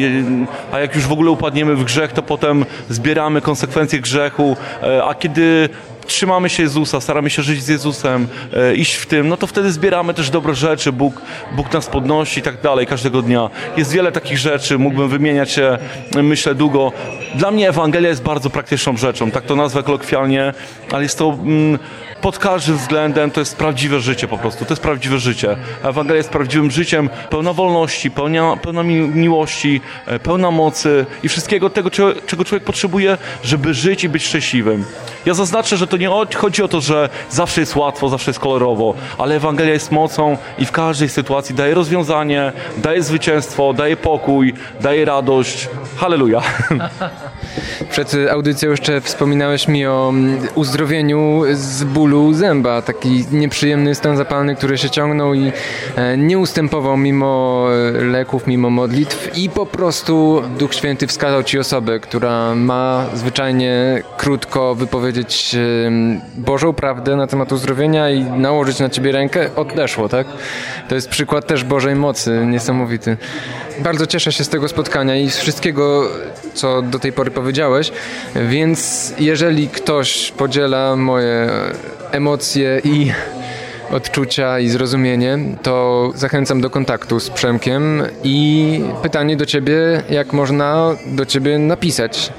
a 0.72 0.80
jak 0.80 0.96
już 0.96 1.08
w 1.08 1.12
ogóle 1.12 1.32
upadniemy 1.32 1.76
w 1.76 1.84
grzech, 1.84 2.12
to 2.12 2.22
potem 2.22 2.66
zbieramy 2.90 3.42
konsekwencje 3.42 4.00
grzechu, 4.00 4.58
e, 4.84 5.04
a 5.04 5.14
kiedy 5.14 5.70
trzymamy 6.12 6.50
się 6.50 6.64
Jezusa, 6.64 7.02
staramy 7.02 7.30
się 7.30 7.42
żyć 7.42 7.64
z 7.64 7.68
Jezusem, 7.68 8.28
e, 8.54 8.76
iść 8.76 8.96
w 8.96 9.06
tym, 9.06 9.28
no 9.28 9.38
to 9.38 9.48
wtedy 9.48 9.72
zbieramy 9.72 10.14
też 10.14 10.30
dobre 10.30 10.56
rzeczy, 10.56 10.92
Bóg, 10.92 11.22
Bóg 11.56 11.74
nas 11.74 11.88
podnosi 11.88 12.40
i 12.40 12.44
tak 12.44 12.62
dalej 12.62 12.88
każdego 12.88 13.22
dnia. 13.22 13.50
Jest 13.78 13.92
wiele 13.92 14.12
takich 14.12 14.38
rzeczy, 14.38 14.78
mógłbym 14.78 15.10
wymieniać 15.10 15.52
się, 15.52 15.78
myślę, 16.16 16.56
długo. 16.56 16.92
Dla 17.36 17.52
mnie 17.52 17.70
Ewangelia 17.70 18.10
jest 18.10 18.24
bardzo 18.24 18.50
praktyczną 18.50 18.98
rzeczą, 18.98 19.32
tak 19.32 19.46
to 19.46 19.56
nazwę 19.56 19.84
kolokwialnie, 19.84 20.54
ale 20.92 21.04
jest 21.04 21.18
to... 21.18 21.38
Mm, 21.44 21.80
pod 22.22 22.38
każdym 22.38 22.78
względem 22.78 23.32
to 23.32 23.40
jest 23.40 23.58
prawdziwe 23.58 24.00
życie 24.00 24.28
po 24.28 24.38
prostu, 24.38 24.66
to 24.66 24.72
jest 24.72 24.82
prawdziwe 24.82 25.20
życie. 25.20 25.58
Ewangelia 25.84 26.18
jest 26.18 26.30
prawdziwym 26.30 26.72
życiem, 26.72 27.10
pełna 27.30 27.54
wolności, 27.54 28.12
pełna, 28.12 28.58
pełna 28.58 28.84
miłości, 28.84 29.82
e, 30.06 30.20
pełna 30.20 30.52
mocy 30.52 31.06
i 31.24 31.30
wszystkiego 31.30 31.70
tego, 31.70 31.90
czego 32.26 32.46
człowiek 32.46 32.64
potrzebuje, 32.64 33.18
żeby 33.44 33.74
żyć 33.74 34.04
i 34.04 34.10
być 34.10 34.24
szczęśliwym. 34.26 34.86
Ja 35.26 35.34
zaznaczę, 35.34 35.78
że 35.78 35.88
to 35.88 35.98
nie 35.98 36.10
chodzi 36.36 36.64
o 36.64 36.68
to, 36.68 36.82
że 36.82 37.10
zawsze 37.30 37.62
jest 37.62 37.76
łatwo, 37.76 38.10
zawsze 38.10 38.32
jest 38.32 38.40
kolorowo, 38.40 38.94
ale 39.18 39.36
Ewangelia 39.36 39.74
jest 39.74 39.92
mocą 39.92 40.38
i 40.58 40.66
w 40.66 40.72
każdej 40.72 41.10
sytuacji 41.10 41.56
daje 41.56 41.74
rozwiązanie, 41.74 42.52
daje 42.78 43.04
zwycięstwo, 43.04 43.74
daje 43.74 43.98
pokój, 43.98 44.54
daje 44.82 45.06
radość. 45.06 45.70
Halleluja. 45.98 46.42
Przed 47.92 48.16
audycją 48.32 48.70
jeszcze 48.70 49.02
wspominałeś 49.02 49.68
mi 49.68 49.86
o 49.86 50.10
mm, 50.10 50.48
uzdrowieniu 50.56 51.42
z 51.54 51.84
bólu 51.84 52.11
zęba, 52.34 52.82
taki 52.82 53.26
nieprzyjemny 53.32 53.96
stan 53.96 54.18
zapalny, 54.18 54.56
który 54.56 54.78
się 54.78 54.90
ciągnął 54.90 55.34
i 55.34 55.52
e, 55.96 56.18
nie 56.18 56.40
ustępował 56.40 56.98
mimo 56.98 57.68
e, 57.72 57.92
leków, 57.92 58.48
mimo 58.48 58.70
modlitw 58.70 59.38
i 59.38 59.50
po 59.50 59.66
prostu 59.66 60.42
Duch 60.60 60.74
Święty 60.74 61.08
wskazał 61.08 61.44
ci 61.44 61.60
osobę, 61.60 62.00
która 62.00 62.56
ma 62.56 63.06
zwyczajnie 63.14 64.04
krótko 64.18 64.76
wypowiedzieć 64.76 65.56
Bożą 66.38 66.74
prawdę 66.74 67.16
na 67.16 67.28
temat 67.28 67.52
uzdrowienia 67.52 68.10
i 68.10 68.24
nałożyć 68.24 68.80
na 68.80 68.90
ciebie 68.90 69.12
rękę, 69.12 69.50
odeszło, 69.56 70.10
tak? 70.10 70.28
To 70.90 70.96
jest 70.96 71.10
przykład 71.10 71.48
też 71.48 71.64
Bożej 71.64 71.96
mocy, 71.96 72.46
niesamowity. 72.46 73.18
Bardzo 73.80 74.08
cieszę 74.08 74.32
się 74.32 74.44
z 74.44 74.50
tego 74.50 74.68
spotkania 74.68 75.16
i 75.16 75.30
z 75.30 75.38
wszystkiego, 75.38 76.10
co 76.54 76.82
do 76.82 77.00
tej 77.00 77.14
pory 77.14 77.32
powiedziałeś, 77.32 77.92
więc 78.36 79.14
jeżeli 79.20 79.68
ktoś 79.68 80.32
podziela 80.38 80.96
moje 80.96 81.50
emocje 82.12 82.82
i 82.84 83.12
odczucia 83.92 84.60
i 84.60 84.68
zrozumienie, 84.68 85.40
to 85.64 86.10
zachęcam 86.16 86.62
do 86.62 86.70
kontaktu 86.70 87.20
z 87.20 87.30
Przemkiem 87.30 88.04
i 88.24 88.82
pytanie 89.02 89.38
do 89.38 89.46
Ciebie, 89.46 90.04
jak 90.10 90.34
można 90.34 90.96
do 91.06 91.26
Ciebie 91.26 91.60
napisać. 91.60 92.34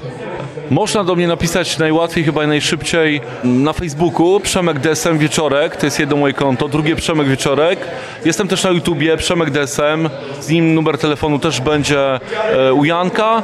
Można 0.69 1.03
do 1.03 1.15
mnie 1.15 1.27
napisać 1.27 1.77
najłatwiej, 1.77 2.23
chyba 2.23 2.47
najszybciej 2.47 3.21
na 3.43 3.73
Facebooku 3.73 4.39
Przemek 4.39 4.79
Desem 4.79 5.17
Wieczorek, 5.17 5.75
to 5.75 5.85
jest 5.85 5.99
jedno 5.99 6.15
moje 6.15 6.33
konto, 6.33 6.67
drugie 6.67 6.95
Przemek 6.95 7.27
Wieczorek. 7.27 7.79
Jestem 8.25 8.47
też 8.47 8.63
na 8.63 8.69
YouTubie 8.69 9.17
Przemek 9.17 9.49
Desem, 9.49 10.09
z 10.41 10.49
nim 10.49 10.75
numer 10.75 10.97
telefonu 10.97 11.39
też 11.39 11.61
będzie 11.61 12.19
e, 12.53 12.73
u 12.73 12.85
Janka. 12.85 13.43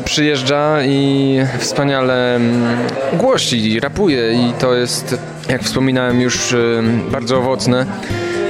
przyjeżdża 0.06 0.84
i 0.84 1.40
wspaniale 1.60 2.36
mm, 2.36 2.78
głosi, 3.14 3.80
rapuje 3.80 4.34
i 4.34 4.54
to 4.60 4.76
jest, 4.76 5.18
jak 5.50 5.64
wspominałem 5.64 6.22
już, 6.22 6.52
y, 6.52 6.84
bardzo 7.12 7.38
owocne. 7.38 7.86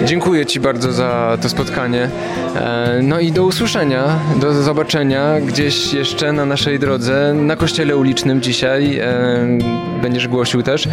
Dziękuję 0.06 0.46
Ci 0.46 0.60
bardzo 0.60 0.92
za 0.92 1.38
to 1.42 1.50
spotkanie. 1.50 2.10
E, 2.56 3.00
No 3.04 3.20
i 3.20 3.32
do 3.32 3.44
usłyszenia, 3.46 4.20
do 4.42 4.54
zobaczenia 4.54 5.40
gdzieś 5.42 5.94
jeszcze 5.94 6.32
na 6.32 6.46
naszej 6.46 6.80
drodze, 6.80 7.34
na 7.34 7.56
kościele 7.56 7.98
ulicznym 7.98 8.42
dzisiaj. 8.42 8.98
e, 9.00 9.58
Będziesz 10.02 10.28
głosił 10.28 10.64
też. 10.64 10.88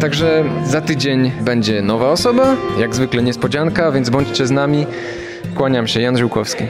Także 0.00 0.44
za 0.66 0.80
tydzień 0.80 1.32
będzie 1.40 1.82
nowa 1.82 2.10
osoba, 2.10 2.56
jak 2.78 2.94
zwykle 2.94 3.22
niespodzianka, 3.22 3.92
więc 3.92 4.10
bądźcie 4.10 4.46
z 4.46 4.50
nami. 4.50 4.86
Kłaniam 5.54 5.86
się, 5.86 6.00
Jan 6.00 6.18
Żyłkowski. 6.18 6.64